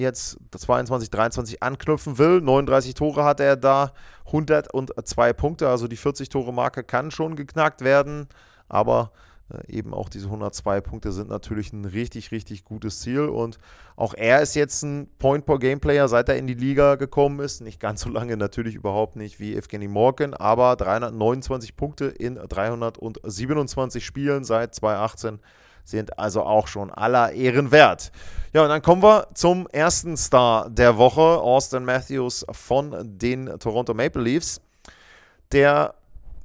jetzt 0.00 0.38
22, 0.56 1.10
23 1.10 1.62
anknüpfen 1.62 2.18
will. 2.18 2.40
39 2.40 2.94
Tore 2.94 3.24
hat 3.24 3.40
er 3.40 3.56
da, 3.56 3.92
102 4.26 5.32
Punkte, 5.32 5.68
also 5.68 5.88
die 5.88 5.98
40-Tore-Marke 5.98 6.84
kann 6.84 7.10
schon 7.10 7.36
geknackt 7.36 7.82
werden. 7.82 8.28
Aber 8.68 9.12
äh, 9.52 9.72
eben 9.72 9.94
auch 9.94 10.08
diese 10.08 10.26
102 10.26 10.80
Punkte 10.80 11.12
sind 11.12 11.28
natürlich 11.28 11.72
ein 11.72 11.84
richtig, 11.84 12.30
richtig 12.30 12.64
gutes 12.64 13.00
Ziel. 13.00 13.22
Und 13.22 13.58
auch 13.96 14.14
er 14.14 14.40
ist 14.40 14.54
jetzt 14.54 14.82
ein 14.82 15.08
Point-per-Game-Player, 15.18 16.08
seit 16.08 16.28
er 16.28 16.36
in 16.36 16.46
die 16.46 16.54
Liga 16.54 16.94
gekommen 16.94 17.40
ist. 17.40 17.60
Nicht 17.60 17.80
ganz 17.80 18.02
so 18.02 18.10
lange 18.10 18.36
natürlich 18.36 18.74
überhaupt 18.74 19.16
nicht 19.16 19.40
wie 19.40 19.54
Evgeny 19.54 19.88
Morgan, 19.88 20.34
aber 20.34 20.76
329 20.76 21.76
Punkte 21.76 22.06
in 22.06 22.36
327 22.36 24.04
Spielen 24.04 24.44
seit 24.44 24.74
2018 24.74 25.40
sind 25.84 26.18
also 26.18 26.42
auch 26.42 26.66
schon 26.66 26.90
aller 26.90 27.32
Ehren 27.32 27.70
wert. 27.70 28.12
Ja, 28.52 28.62
und 28.62 28.68
dann 28.68 28.82
kommen 28.82 29.02
wir 29.02 29.28
zum 29.34 29.68
ersten 29.68 30.16
Star 30.16 30.68
der 30.68 30.96
Woche, 30.96 31.20
Austin 31.20 31.84
Matthews 31.84 32.44
von 32.50 32.96
den 33.18 33.46
Toronto 33.58 33.94
Maple 33.94 34.22
Leafs. 34.22 34.60
Der 35.52 35.94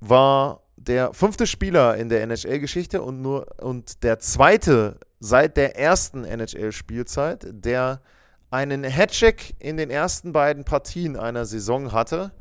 war 0.01 0.61
der 0.77 1.13
fünfte 1.13 1.47
Spieler 1.47 1.95
in 1.95 2.09
der 2.09 2.21
NHL-Geschichte 2.23 3.01
und 3.01 3.25
und 3.25 4.03
der 4.03 4.19
zweite 4.19 4.99
seit 5.19 5.57
der 5.57 5.79
ersten 5.79 6.23
NHL-Spielzeit, 6.23 7.47
der 7.49 8.01
einen 8.51 8.83
Hattrick 8.83 9.55
in 9.59 9.77
den 9.77 9.89
ersten 9.89 10.31
beiden 10.31 10.63
Partien 10.63 11.17
einer 11.17 11.45
Saison 11.45 11.91
hatte. 11.91 12.31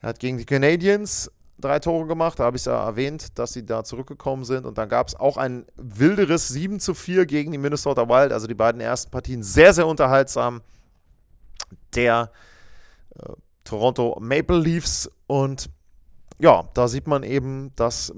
Er 0.00 0.10
hat 0.10 0.18
gegen 0.18 0.36
die 0.36 0.44
Canadiens 0.44 1.30
drei 1.64 1.78
Tore 1.78 2.06
gemacht, 2.06 2.38
da 2.38 2.44
habe 2.44 2.56
ich 2.56 2.62
es 2.62 2.66
ja 2.66 2.84
erwähnt, 2.84 3.38
dass 3.38 3.52
sie 3.52 3.64
da 3.64 3.84
zurückgekommen 3.84 4.44
sind. 4.44 4.66
Und 4.66 4.78
dann 4.78 4.88
gab 4.88 5.08
es 5.08 5.14
auch 5.14 5.36
ein 5.36 5.66
wilderes 5.76 6.48
7 6.48 6.80
zu 6.80 6.94
4 6.94 7.26
gegen 7.26 7.52
die 7.52 7.58
Minnesota 7.58 8.08
Wild. 8.08 8.32
Also 8.32 8.46
die 8.46 8.54
beiden 8.54 8.80
ersten 8.80 9.10
Partien 9.10 9.42
sehr, 9.42 9.72
sehr 9.72 9.86
unterhaltsam. 9.86 10.62
Der 11.94 12.30
äh, 13.18 13.32
Toronto 13.64 14.18
Maple 14.20 14.58
Leafs 14.58 15.10
und 15.26 15.70
ja, 16.38 16.68
da 16.74 16.88
sieht 16.88 17.06
man 17.06 17.22
eben, 17.22 17.72
dass 17.76 18.12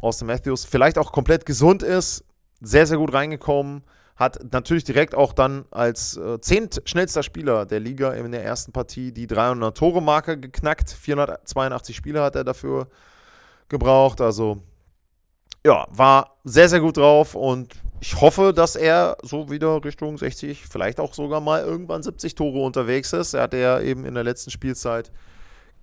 Austin 0.00 0.26
Matthews 0.26 0.64
vielleicht 0.64 0.98
auch 0.98 1.12
komplett 1.12 1.44
gesund 1.44 1.82
ist, 1.82 2.24
sehr, 2.60 2.86
sehr 2.86 2.98
gut 2.98 3.12
reingekommen, 3.12 3.82
hat 4.16 4.52
natürlich 4.52 4.84
direkt 4.84 5.14
auch 5.14 5.32
dann 5.32 5.64
als 5.70 6.16
äh, 6.16 6.40
zehntschnellster 6.40 7.22
Spieler 7.22 7.66
der 7.66 7.80
Liga 7.80 8.12
in 8.12 8.30
der 8.30 8.44
ersten 8.44 8.72
Partie 8.72 9.12
die 9.12 9.26
300-Tore-Marke 9.26 10.38
geknackt. 10.38 10.90
482 10.90 11.96
Spiele 11.96 12.22
hat 12.22 12.36
er 12.36 12.44
dafür 12.44 12.88
gebraucht. 13.68 14.20
Also 14.20 14.62
ja, 15.66 15.86
war 15.90 16.36
sehr, 16.44 16.68
sehr 16.68 16.80
gut 16.80 16.96
drauf 16.96 17.34
und 17.34 17.74
ich 18.00 18.20
hoffe, 18.20 18.52
dass 18.54 18.76
er 18.76 19.16
so 19.22 19.50
wieder 19.50 19.82
Richtung 19.82 20.18
60, 20.18 20.66
vielleicht 20.66 21.00
auch 21.00 21.14
sogar 21.14 21.40
mal 21.40 21.62
irgendwann 21.62 22.02
70 22.02 22.34
Tore 22.34 22.60
unterwegs 22.60 23.12
ist. 23.14 23.32
Er 23.32 23.42
hatte 23.42 23.56
ja 23.56 23.80
eben 23.80 24.04
in 24.04 24.14
der 24.14 24.24
letzten 24.24 24.50
Spielzeit 24.50 25.10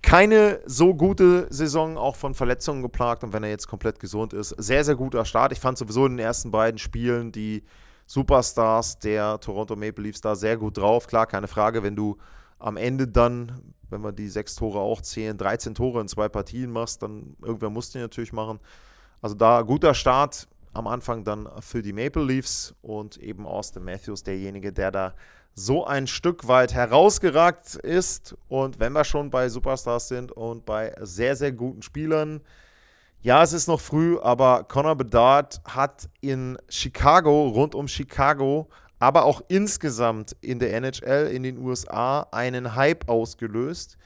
keine 0.02 0.60
so 0.66 0.94
gute 0.94 1.46
Saison, 1.50 1.98
auch 1.98 2.16
von 2.16 2.34
Verletzungen 2.34 2.82
geplagt. 2.82 3.24
Und 3.24 3.32
wenn 3.32 3.42
er 3.42 3.50
jetzt 3.50 3.66
komplett 3.66 3.98
gesund 3.98 4.32
ist, 4.32 4.50
sehr, 4.50 4.84
sehr 4.84 4.94
guter 4.94 5.24
Start. 5.24 5.52
Ich 5.52 5.60
fand 5.60 5.78
sowieso 5.78 6.06
in 6.06 6.12
den 6.16 6.24
ersten 6.24 6.50
beiden 6.50 6.78
Spielen 6.78 7.32
die 7.32 7.64
Superstars 8.12 8.98
der 8.98 9.40
Toronto 9.40 9.74
Maple 9.74 10.04
Leafs 10.04 10.20
da 10.20 10.34
sehr 10.34 10.58
gut 10.58 10.76
drauf. 10.76 11.06
Klar, 11.06 11.26
keine 11.26 11.48
Frage, 11.48 11.82
wenn 11.82 11.96
du 11.96 12.18
am 12.58 12.76
Ende 12.76 13.08
dann, 13.08 13.72
wenn 13.88 14.02
wir 14.02 14.12
die 14.12 14.28
sechs 14.28 14.54
Tore 14.54 14.80
auch 14.80 15.00
zählen, 15.00 15.38
13 15.38 15.74
Tore 15.74 16.02
in 16.02 16.08
zwei 16.08 16.28
Partien 16.28 16.70
machst, 16.70 17.02
dann 17.02 17.34
irgendwer 17.40 17.70
muss 17.70 17.88
die 17.88 18.00
natürlich 18.00 18.34
machen. 18.34 18.60
Also 19.22 19.34
da 19.34 19.62
guter 19.62 19.94
Start 19.94 20.46
am 20.74 20.88
Anfang 20.88 21.24
dann 21.24 21.48
für 21.60 21.80
die 21.80 21.94
Maple 21.94 22.22
Leafs 22.22 22.74
und 22.82 23.16
eben 23.16 23.46
Austin 23.46 23.82
Matthews, 23.82 24.22
derjenige, 24.22 24.74
der 24.74 24.90
da 24.90 25.14
so 25.54 25.86
ein 25.86 26.06
Stück 26.06 26.46
weit 26.46 26.74
herausgeragt 26.74 27.76
ist. 27.76 28.36
Und 28.48 28.78
wenn 28.78 28.92
wir 28.92 29.04
schon 29.04 29.30
bei 29.30 29.48
Superstars 29.48 30.08
sind 30.08 30.32
und 30.32 30.66
bei 30.66 30.94
sehr, 31.00 31.34
sehr 31.34 31.52
guten 31.52 31.80
Spielern, 31.80 32.42
ja, 33.22 33.42
es 33.42 33.52
ist 33.52 33.68
noch 33.68 33.80
früh, 33.80 34.18
aber 34.18 34.64
Connor 34.64 34.96
Bedard 34.96 35.60
hat 35.64 36.08
in 36.20 36.58
Chicago, 36.68 37.48
rund 37.48 37.74
um 37.74 37.88
Chicago, 37.88 38.68
aber 38.98 39.24
auch 39.24 39.42
insgesamt 39.48 40.36
in 40.40 40.58
der 40.58 40.74
NHL 40.74 41.30
in 41.32 41.42
den 41.42 41.58
USA 41.58 42.26
einen 42.30 42.74
Hype 42.74 43.08
ausgelöst. 43.08 43.96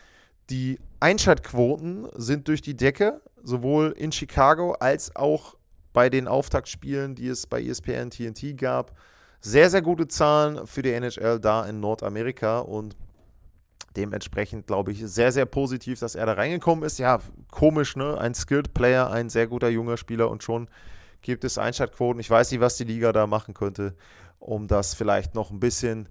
Die 0.50 0.79
Einschaltquoten 1.00 2.09
sind 2.14 2.48
durch 2.48 2.62
die 2.62 2.76
Decke, 2.76 3.20
sowohl 3.42 3.92
in 3.96 4.12
Chicago 4.12 4.72
als 4.72 5.14
auch 5.16 5.57
bei 5.92 6.09
den 6.11 6.29
Auftaktspielen, 6.29 7.14
die 7.14 7.29
es 7.29 7.46
bei 7.46 7.62
ESPN 7.62 8.11
TNT 8.11 8.57
gab 8.57 8.92
sehr, 9.46 9.70
sehr 9.70 9.83
gute 9.83 10.09
Zahlen 10.09 10.66
für 10.66 10.83
die 10.83 10.90
NHL 10.92 11.38
da 11.38 11.64
in 11.66 11.79
Nordamerika 11.79 12.59
und 12.59 12.96
dementsprechend 13.97 14.67
glaube 14.67 14.93
ich 14.93 15.01
sehr, 15.01 15.33
sehr 15.33 15.47
positiv, 15.47 15.99
dass 15.99 16.15
er 16.15 16.27
da 16.27 16.35
reingekommen 16.35 16.85
ist. 16.85 16.99
Ja, 16.99 17.21
komisch, 17.51 17.97
ne? 17.97 18.19
Ein 18.19 18.35
Skilled 18.35 18.75
Player, 18.75 19.11
ein 19.11 19.31
sehr 19.31 19.47
guter 19.47 19.69
junger 19.69 19.97
Spieler 19.97 20.31
und 20.31 20.43
schon 20.43 20.69
gibt 21.23 21.45
es 21.45 21.59
Einschaltquoten. 21.59 22.21
Ich 22.21 22.31
weiß 22.31 22.51
nicht, 22.51 22.61
was 22.61 22.77
die 22.77 22.85
Liga 22.85 23.13
da 23.13 23.27
machen 23.27 23.55
könnte, 23.55 23.97
um 24.39 24.69
das 24.69 24.95
vielleicht 24.95 25.35
noch 25.35 25.51
ein 25.51 25.61
bisschen 25.61 26.09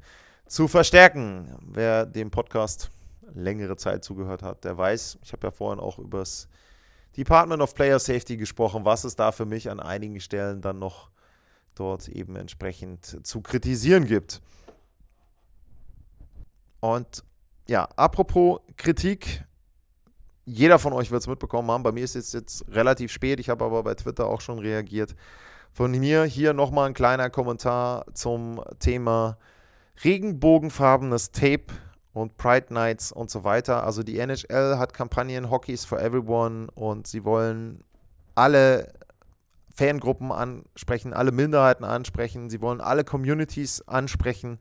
zu 0.48 0.68
verstärken. 0.68 1.56
Wer 1.62 2.06
dem 2.06 2.32
Podcast 2.32 2.90
längere 3.34 3.78
Zeit 3.78 4.04
zugehört 4.04 4.44
hat, 4.44 4.64
der 4.64 4.78
weiß, 4.78 5.20
ich 5.24 5.34
habe 5.34 5.48
ja 5.48 5.52
vorhin 5.52 5.80
auch 5.80 6.00
über 6.00 6.20
das 6.20 6.48
Department 7.18 7.62
of 7.62 7.76
Player 7.76 8.00
Safety 8.00 8.38
gesprochen, 8.38 8.86
was 8.86 9.04
es 9.04 9.16
da 9.16 9.32
für 9.32 9.46
mich 9.46 9.70
an 9.70 9.80
einigen 9.80 10.20
Stellen 10.20 10.62
dann 10.62 10.80
noch 10.80 11.10
dort 11.76 12.08
eben 12.08 12.36
entsprechend 12.36 13.26
zu 13.26 13.42
kritisieren 13.42 14.06
gibt. 14.06 14.42
Und 16.80 17.24
ja, 17.68 17.88
apropos 17.96 18.60
Kritik, 18.78 19.44
jeder 20.46 20.78
von 20.78 20.94
euch 20.94 21.12
wird 21.12 21.22
es 21.22 21.28
mitbekommen 21.28 21.70
haben. 21.72 21.84
Bei 21.84 21.92
mir 21.92 22.04
ist 22.04 22.16
es 22.16 22.34
jetzt 22.34 22.66
relativ 22.70 23.12
spät, 23.12 23.40
ich 23.40 23.50
habe 23.50 23.66
aber 23.66 23.84
bei 23.84 23.96
Twitter 23.96 24.28
auch 24.28 24.42
schon 24.42 24.60
reagiert. 24.60 25.16
Von 25.72 25.92
mir 25.92 26.24
hier 26.24 26.54
nochmal 26.54 26.88
ein 26.88 26.94
kleiner 26.94 27.30
Kommentar 27.30 28.06
zum 28.14 28.62
Thema 28.80 29.38
regenbogenfarbenes 30.04 31.32
Tape 31.32 31.66
und 32.14 32.38
Pride 32.38 32.74
Nights 32.74 33.12
und 33.12 33.30
so 33.30 33.44
weiter. 33.44 33.84
Also 33.84 34.04
die 34.04 34.20
NHL 34.20 34.78
hat 34.78 34.94
Kampagnen 34.94 35.50
Hockeys 35.50 35.84
for 35.84 36.00
Everyone 36.00 36.68
und 36.76 37.08
sie 37.08 37.26
wollen 37.26 37.84
alle 38.36 38.94
Fangruppen 39.76 40.32
ansprechen, 40.32 41.14
alle 41.14 41.32
Minderheiten 41.32 41.84
ansprechen, 41.84 42.50
sie 42.50 42.62
wollen 42.62 42.80
alle 42.80 43.04
Communities 43.04 43.82
ansprechen 43.88 44.60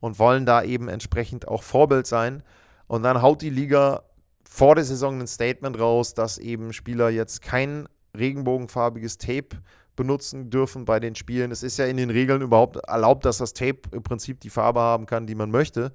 und 0.00 0.18
wollen 0.18 0.46
da 0.46 0.62
eben 0.62 0.88
entsprechend 0.88 1.46
auch 1.48 1.62
Vorbild 1.62 2.06
sein. 2.06 2.42
Und 2.86 3.02
dann 3.02 3.22
haut 3.22 3.42
die 3.42 3.50
Liga 3.50 4.02
vor 4.42 4.74
der 4.74 4.84
Saison 4.84 5.20
ein 5.20 5.26
Statement 5.26 5.78
raus, 5.78 6.14
dass 6.14 6.38
eben 6.38 6.72
Spieler 6.72 7.08
jetzt 7.10 7.42
kein 7.42 7.88
regenbogenfarbiges 8.16 9.18
Tape 9.18 9.62
benutzen 9.94 10.50
dürfen 10.50 10.84
bei 10.84 10.98
den 10.98 11.14
Spielen. 11.14 11.50
Es 11.52 11.62
ist 11.62 11.76
ja 11.76 11.84
in 11.84 11.96
den 11.96 12.10
Regeln 12.10 12.42
überhaupt 12.42 12.76
erlaubt, 12.76 13.24
dass 13.24 13.38
das 13.38 13.52
Tape 13.52 13.82
im 13.92 14.02
Prinzip 14.02 14.40
die 14.40 14.50
Farbe 14.50 14.80
haben 14.80 15.06
kann, 15.06 15.26
die 15.26 15.34
man 15.34 15.50
möchte. 15.50 15.92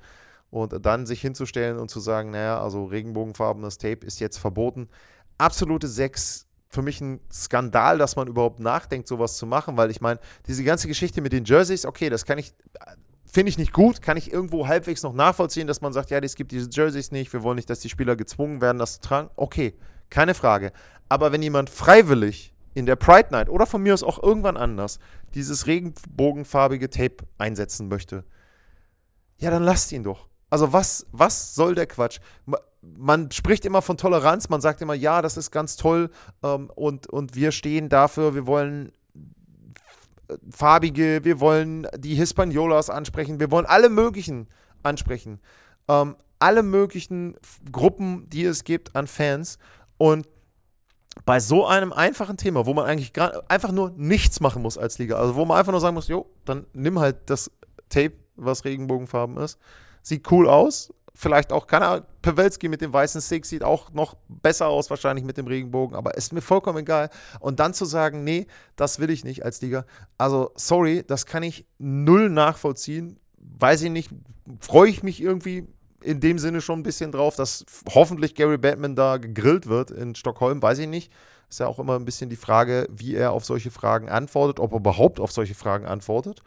Und 0.52 0.86
dann 0.86 1.06
sich 1.06 1.22
hinzustellen 1.22 1.78
und 1.78 1.90
zu 1.90 2.00
sagen, 2.00 2.32
naja, 2.32 2.62
also 2.62 2.86
regenbogenfarbenes 2.86 3.78
Tape 3.78 4.06
ist 4.06 4.20
jetzt 4.20 4.38
verboten. 4.38 4.88
Absolute 5.38 5.88
Sechs. 5.88 6.48
Für 6.70 6.82
mich 6.82 7.02
ein 7.02 7.20
Skandal, 7.32 7.98
dass 7.98 8.16
man 8.16 8.28
überhaupt 8.28 8.60
nachdenkt, 8.60 9.08
sowas 9.08 9.38
zu 9.38 9.46
machen, 9.46 9.78
weil 9.78 9.92
ich 9.92 10.02
meine, 10.02 10.20
diese 10.48 10.64
ganze 10.64 10.88
Geschichte 10.88 11.22
mit 11.22 11.32
den 11.32 11.46
Jerseys, 11.46 11.86
okay, 11.86 12.10
das 12.10 12.26
kann 12.26 12.38
ich, 12.38 12.54
finde 13.36 13.50
ich 13.50 13.58
nicht 13.58 13.74
gut, 13.74 14.02
kann 14.02 14.16
ich 14.16 14.32
irgendwo 14.32 14.68
halbwegs 14.70 15.04
noch 15.04 15.14
nachvollziehen, 15.14 15.68
dass 15.68 15.82
man 15.82 15.92
sagt, 15.92 16.10
ja, 16.10 16.20
es 16.20 16.36
gibt 16.36 16.54
diese 16.54 16.70
Jerseys 16.72 17.12
nicht, 17.12 17.34
wir 17.34 17.44
wollen 17.44 17.58
nicht, 17.58 17.70
dass 17.70 17.82
die 17.82 17.90
Spieler 17.90 18.16
gezwungen 18.16 18.62
werden, 18.62 18.78
das 18.78 18.94
zu 18.94 19.02
tragen. 19.02 19.30
Okay, 19.36 19.76
keine 20.10 20.34
Frage. 20.34 20.72
Aber 21.10 21.34
wenn 21.34 21.42
jemand 21.42 21.70
freiwillig 21.70 22.54
in 22.76 22.86
der 22.86 22.96
Pride 22.96 23.28
Night 23.32 23.50
oder 23.50 23.66
von 23.66 23.84
mir 23.84 23.94
aus 23.94 24.04
auch 24.04 24.24
irgendwann 24.24 24.56
anders 24.56 25.00
dieses 25.34 25.68
regenbogenfarbige 25.68 26.90
Tape 26.90 27.26
einsetzen 27.38 27.90
möchte, 27.90 28.24
ja, 29.38 29.52
dann 29.52 29.64
lasst 29.64 29.92
ihn 29.92 30.04
doch. 30.04 30.30
Also 30.50 30.72
was, 30.72 31.06
was 31.12 31.56
soll 31.56 31.76
der 31.76 31.88
Quatsch? 31.88 32.20
Man 32.82 33.32
spricht 33.32 33.66
immer 33.66 33.82
von 33.82 33.98
Toleranz, 33.98 34.48
man 34.48 34.62
sagt 34.62 34.82
immer, 34.82 34.94
ja, 34.94 35.22
das 35.22 35.36
ist 35.36 35.52
ganz 35.52 35.76
toll 35.76 36.10
ähm, 36.42 36.72
und, 36.74 37.08
und 37.08 37.36
wir 37.36 37.52
stehen 37.52 37.90
dafür, 37.90 38.34
wir 38.34 38.48
wollen 38.48 38.94
farbige, 40.50 41.24
wir 41.24 41.40
wollen 41.40 41.88
die 41.98 42.16
Hispaniolas 42.16 42.90
ansprechen, 42.90 43.40
wir 43.40 43.52
wollen 43.52 43.66
alle 43.66 43.90
möglichen 43.90 44.48
ansprechen. 44.84 45.40
Ähm, 45.88 46.16
alle 46.40 46.64
möglichen 46.64 47.36
Gruppen, 47.72 48.30
die 48.30 48.44
es 48.46 48.64
gibt 48.64 48.96
an 48.96 49.08
Fans. 49.08 49.58
Und 49.98 50.28
bei 51.26 51.40
so 51.40 51.66
einem 51.66 51.94
einfachen 51.94 52.38
Thema, 52.38 52.66
wo 52.66 52.74
man 52.74 52.86
eigentlich 52.86 53.14
einfach 53.48 53.72
nur 53.72 53.92
nichts 53.96 54.42
machen 54.42 54.62
muss 54.62 54.78
als 54.78 54.98
Liga, 55.00 55.16
also 55.16 55.36
wo 55.36 55.46
man 55.46 55.58
einfach 55.58 55.72
nur 55.72 55.82
sagen 55.82 55.96
muss, 55.96 56.10
jo, 56.10 56.26
dann 56.44 56.66
nimm 56.74 57.00
halt 57.00 57.30
das 57.30 57.50
Tape, 57.90 58.14
was 58.36 58.66
Regenbogenfarben 58.66 59.38
ist. 59.38 59.58
Sieht 60.02 60.30
cool 60.32 60.50
aus. 60.50 60.94
Vielleicht 61.18 61.54
auch, 61.54 61.66
keine 61.66 61.88
Ahnung, 61.88 62.06
Pawelski 62.22 62.68
mit 62.68 62.82
dem 62.82 62.92
weißen 62.92 63.22
Stick 63.22 63.46
sieht 63.46 63.64
auch 63.64 63.94
noch 63.94 64.18
besser 64.28 64.68
aus, 64.68 64.90
wahrscheinlich 64.90 65.24
mit 65.24 65.38
dem 65.38 65.48
Regenbogen, 65.48 65.96
aber 65.96 66.16
ist 66.16 66.34
mir 66.34 66.42
vollkommen 66.42 66.80
egal. 66.80 67.10
Und 67.40 67.62
dann 67.62 67.74
zu 67.74 67.86
sagen, 67.86 68.26
nee, 68.26 68.48
das 68.76 69.00
will 69.00 69.10
ich 69.10 69.24
nicht 69.24 69.46
als 69.46 69.62
Liga. 69.62 69.86
Also, 70.18 70.52
sorry, 70.56 71.06
das 71.08 71.26
kann 71.26 71.42
ich 71.42 71.66
null 71.78 72.30
nachvollziehen. 72.30 73.18
Weiß 73.38 73.82
ich 73.84 73.92
nicht, 73.92 74.12
freue 74.60 74.90
ich 74.90 75.04
mich 75.04 75.22
irgendwie 75.22 75.66
in 76.02 76.20
dem 76.20 76.38
Sinne 76.38 76.60
schon 76.60 76.80
ein 76.80 76.84
bisschen 76.84 77.14
drauf, 77.14 77.38
dass 77.38 77.66
hoffentlich 77.90 78.36
Gary 78.36 78.58
Batman 78.58 78.96
da 78.96 79.16
gegrillt 79.16 79.68
wird 79.68 79.92
in 79.92 80.16
Stockholm, 80.16 80.62
weiß 80.62 80.80
ich 80.80 80.88
nicht. 80.88 81.14
Ist 81.50 81.62
ja 81.62 81.68
auch 81.68 81.80
immer 81.80 81.96
ein 81.96 82.06
bisschen 82.06 82.30
die 82.30 82.36
Frage, 82.36 82.88
wie 82.92 83.16
er 83.16 83.32
auf 83.32 83.46
solche 83.46 83.72
Fragen 83.72 84.10
antwortet, 84.10 84.60
ob 84.60 84.74
er 84.74 84.80
überhaupt 84.80 85.22
auf 85.22 85.32
solche 85.32 85.56
Fragen 85.56 85.86
antwortet. 85.86 86.42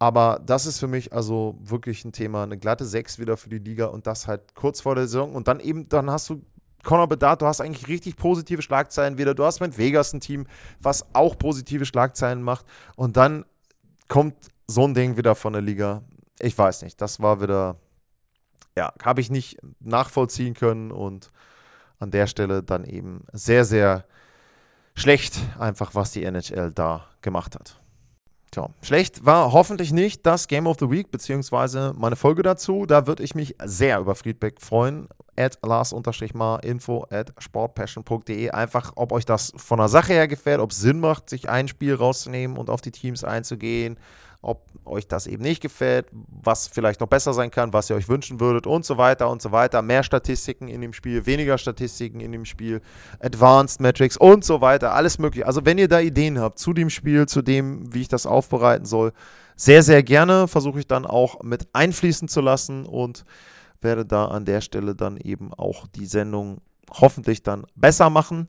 Aber 0.00 0.40
das 0.44 0.66
ist 0.66 0.80
für 0.80 0.88
mich 0.88 1.12
also 1.12 1.56
wirklich 1.60 2.04
ein 2.04 2.10
Thema, 2.10 2.42
eine 2.42 2.58
glatte 2.58 2.84
6 2.84 3.20
wieder 3.20 3.36
für 3.36 3.50
die 3.50 3.58
Liga 3.58 3.86
und 3.86 4.08
das 4.08 4.26
halt 4.26 4.54
kurz 4.56 4.80
vor 4.80 4.96
der 4.96 5.04
Saison. 5.04 5.34
Und 5.34 5.46
dann 5.46 5.60
eben, 5.60 5.88
dann 5.88 6.10
hast 6.10 6.28
du 6.28 6.42
Conor 6.82 7.06
Bedard, 7.06 7.42
du 7.42 7.46
hast 7.46 7.60
eigentlich 7.60 7.86
richtig 7.86 8.16
positive 8.16 8.62
Schlagzeilen 8.62 9.18
wieder. 9.18 9.34
Du 9.34 9.44
hast 9.44 9.60
mit 9.60 9.78
Vegas 9.78 10.12
ein 10.12 10.20
Team, 10.20 10.46
was 10.80 11.04
auch 11.14 11.38
positive 11.38 11.84
Schlagzeilen 11.84 12.42
macht. 12.42 12.66
Und 12.96 13.16
dann 13.16 13.44
kommt 14.08 14.34
so 14.66 14.84
ein 14.84 14.94
Ding 14.94 15.16
wieder 15.16 15.36
von 15.36 15.52
der 15.52 15.62
Liga. 15.62 16.02
Ich 16.40 16.56
weiß 16.56 16.82
nicht, 16.82 17.00
das 17.00 17.20
war 17.20 17.42
wieder 17.42 17.76
ja, 18.76 18.92
habe 19.02 19.20
ich 19.20 19.30
nicht 19.30 19.58
nachvollziehen 19.80 20.54
können 20.54 20.90
und 20.90 21.30
an 21.98 22.10
der 22.10 22.26
Stelle 22.26 22.62
dann 22.62 22.84
eben 22.84 23.24
sehr, 23.32 23.64
sehr 23.64 24.04
schlecht, 24.94 25.38
einfach 25.58 25.94
was 25.94 26.12
die 26.12 26.24
NHL 26.24 26.72
da 26.72 27.06
gemacht 27.20 27.54
hat. 27.54 27.79
Tja, 28.50 28.68
schlecht 28.82 29.24
war 29.24 29.52
hoffentlich 29.52 29.92
nicht 29.92 30.26
das 30.26 30.48
Game 30.48 30.66
of 30.66 30.76
the 30.80 30.90
Week, 30.90 31.10
beziehungsweise 31.12 31.92
meine 31.96 32.16
Folge 32.16 32.42
dazu. 32.42 32.84
Da 32.84 33.06
würde 33.06 33.22
ich 33.22 33.36
mich 33.36 33.54
sehr 33.64 34.00
über 34.00 34.16
Feedback 34.16 34.60
freuen. 34.60 35.08
At 35.36 35.58
Lars-Mar 35.62 36.64
info 36.64 37.06
at 37.10 37.32
sportpassion.de. 37.38 38.50
Einfach, 38.50 38.92
ob 38.96 39.12
euch 39.12 39.24
das 39.24 39.52
von 39.56 39.78
der 39.78 39.88
Sache 39.88 40.12
her 40.12 40.26
gefällt, 40.26 40.60
ob 40.60 40.72
es 40.72 40.78
Sinn 40.78 40.98
macht, 40.98 41.30
sich 41.30 41.48
ein 41.48 41.68
Spiel 41.68 41.94
rauszunehmen 41.94 42.58
und 42.58 42.68
auf 42.68 42.80
die 42.80 42.90
Teams 42.90 43.22
einzugehen 43.22 43.96
ob 44.42 44.66
euch 44.86 45.06
das 45.06 45.26
eben 45.26 45.42
nicht 45.42 45.60
gefällt, 45.60 46.06
was 46.12 46.66
vielleicht 46.66 47.00
noch 47.00 47.08
besser 47.08 47.34
sein 47.34 47.50
kann, 47.50 47.72
was 47.72 47.90
ihr 47.90 47.96
euch 47.96 48.08
wünschen 48.08 48.40
würdet 48.40 48.66
und 48.66 48.84
so 48.86 48.96
weiter 48.96 49.28
und 49.28 49.42
so 49.42 49.52
weiter. 49.52 49.82
Mehr 49.82 50.02
Statistiken 50.02 50.68
in 50.68 50.80
dem 50.80 50.94
Spiel, 50.94 51.26
weniger 51.26 51.58
Statistiken 51.58 52.20
in 52.20 52.32
dem 52.32 52.46
Spiel, 52.46 52.80
Advanced 53.20 53.80
Metrics 53.80 54.16
und 54.16 54.44
so 54.44 54.60
weiter, 54.60 54.94
alles 54.94 55.18
mögliche. 55.18 55.46
Also 55.46 55.66
wenn 55.66 55.76
ihr 55.76 55.88
da 55.88 56.00
Ideen 56.00 56.38
habt 56.38 56.58
zu 56.58 56.72
dem 56.72 56.88
Spiel, 56.88 57.26
zu 57.26 57.42
dem, 57.42 57.92
wie 57.92 58.00
ich 58.00 58.08
das 58.08 58.24
aufbereiten 58.24 58.86
soll, 58.86 59.12
sehr, 59.56 59.82
sehr 59.82 60.02
gerne 60.02 60.48
versuche 60.48 60.78
ich 60.78 60.86
dann 60.86 61.04
auch 61.04 61.42
mit 61.42 61.68
einfließen 61.74 62.28
zu 62.28 62.40
lassen 62.40 62.86
und 62.86 63.26
werde 63.82 64.06
da 64.06 64.26
an 64.26 64.46
der 64.46 64.62
Stelle 64.62 64.94
dann 64.94 65.18
eben 65.18 65.52
auch 65.52 65.86
die 65.86 66.06
Sendung 66.06 66.62
hoffentlich 66.90 67.42
dann 67.42 67.66
besser 67.74 68.08
machen. 68.08 68.48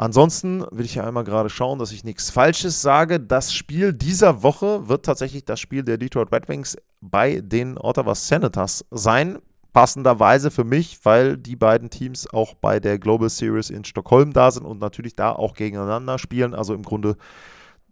Ansonsten 0.00 0.64
will 0.70 0.84
ich 0.84 0.94
ja 0.94 1.04
einmal 1.04 1.24
gerade 1.24 1.50
schauen, 1.50 1.80
dass 1.80 1.90
ich 1.90 2.04
nichts 2.04 2.30
Falsches 2.30 2.80
sage. 2.80 3.18
Das 3.18 3.52
Spiel 3.52 3.92
dieser 3.92 4.44
Woche 4.44 4.88
wird 4.88 5.04
tatsächlich 5.04 5.44
das 5.44 5.58
Spiel 5.58 5.82
der 5.82 5.98
Detroit 5.98 6.32
Red 6.32 6.48
Wings 6.48 6.76
bei 7.00 7.40
den 7.40 7.76
Ottawa 7.76 8.14
Senators 8.14 8.84
sein. 8.92 9.40
Passenderweise 9.72 10.52
für 10.52 10.62
mich, 10.62 11.00
weil 11.02 11.36
die 11.36 11.56
beiden 11.56 11.90
Teams 11.90 12.32
auch 12.32 12.54
bei 12.54 12.78
der 12.78 13.00
Global 13.00 13.28
Series 13.28 13.70
in 13.70 13.84
Stockholm 13.84 14.32
da 14.32 14.52
sind 14.52 14.64
und 14.64 14.80
natürlich 14.80 15.16
da 15.16 15.32
auch 15.32 15.54
gegeneinander 15.54 16.18
spielen. 16.20 16.54
Also 16.54 16.74
im 16.74 16.84
Grunde 16.84 17.16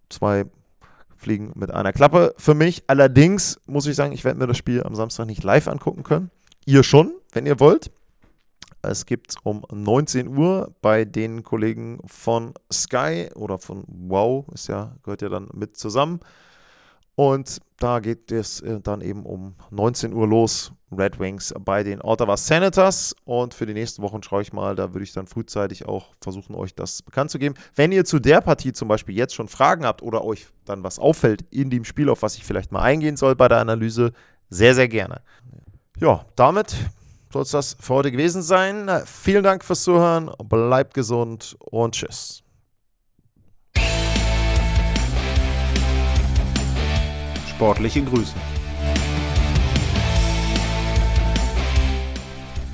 zwei 0.09 0.45
Fliegen 1.17 1.51
mit 1.57 1.73
einer 1.73 1.93
Klappe 1.93 2.35
für 2.39 2.55
mich. 2.55 2.85
Allerdings 2.87 3.59
muss 3.67 3.87
ich 3.87 3.97
sagen, 3.97 4.13
ich 4.13 4.23
werde 4.23 4.39
mir 4.39 4.47
das 4.47 4.57
Spiel 4.57 4.85
am 4.85 4.95
Samstag 4.95 5.27
nicht 5.27 5.43
live 5.43 5.67
angucken 5.67 6.05
können. 6.05 6.31
Ihr 6.67 6.85
schon, 6.85 7.15
wenn 7.33 7.47
ihr 7.47 7.59
wollt. 7.59 7.91
Es 8.83 9.07
gibt 9.07 9.35
um 9.43 9.65
19 9.73 10.29
Uhr 10.37 10.75
bei 10.81 11.05
den 11.05 11.43
Kollegen 11.43 11.99
von 12.07 12.55
Sky 12.73 13.29
oder 13.35 13.59
von 13.59 13.85
Wow, 13.87 14.47
ist 14.53 14.69
ja, 14.69 14.97
gehört 15.03 15.23
ja 15.23 15.29
dann 15.29 15.49
mit 15.53 15.77
zusammen. 15.77 16.21
Und 17.17 17.61
da 17.79 17.99
geht 18.01 18.31
es 18.31 18.61
äh, 18.61 18.81
dann 18.81 19.01
eben 19.01 19.25
um 19.25 19.55
19 19.71 20.13
Uhr 20.13 20.29
los. 20.29 20.73
Red 20.97 21.19
Wings 21.19 21.53
bei 21.61 21.83
den 21.83 22.01
Ottawa 22.01 22.37
Senators. 22.37 23.15
Und 23.25 23.55
für 23.55 23.67
die 23.67 23.75
nächsten 23.75 24.03
Wochen 24.03 24.23
schaue 24.23 24.43
ich 24.43 24.53
mal, 24.53 24.77
da 24.77 24.93
würde 24.93 25.03
ich 25.03 25.13
dann 25.13 25.27
frühzeitig 25.27 25.87
auch 25.87 26.15
versuchen, 26.21 26.55
euch 26.55 26.75
das 26.75 27.03
bekannt 27.03 27.31
zu 27.31 27.39
geben. 27.39 27.55
Wenn 27.75 27.91
ihr 27.91 28.05
zu 28.05 28.19
der 28.19 28.41
Partie 28.41 28.73
zum 28.73 28.89
Beispiel 28.89 29.17
jetzt 29.17 29.35
schon 29.35 29.49
Fragen 29.49 29.85
habt 29.85 30.03
oder 30.03 30.25
euch 30.25 30.47
dann 30.65 30.85
was 30.85 30.99
auffällt 30.99 31.43
in 31.51 31.71
dem 31.71 31.85
Spiel, 31.85 32.09
auf 32.09 32.23
was 32.23 32.37
ich 32.37 32.45
vielleicht 32.45 32.71
mal 32.71 32.83
eingehen 32.83 33.17
soll 33.17 33.35
bei 33.35 33.49
der 33.49 33.59
Analyse, 33.59 34.13
sehr, 34.49 34.75
sehr 34.75 34.89
gerne. 34.89 35.23
Ja, 35.99 36.25
damit 36.37 36.77
soll 37.37 37.43
es 37.43 37.51
das 37.51 37.77
für 37.81 37.95
heute 37.95 38.11
gewesen 38.11 38.43
sein. 38.43 38.91
Vielen 39.05 39.43
Dank 39.43 39.65
fürs 39.65 39.83
Zuhören, 39.83 40.31
bleibt 40.45 40.95
gesund 40.95 41.57
und 41.59 41.95
tschüss. 41.95 42.43
Sportliche 47.51 48.03
Grüße. 48.03 48.35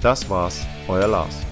Das 0.01 0.29
war's, 0.29 0.67
euer 0.89 1.07
Lars. 1.07 1.52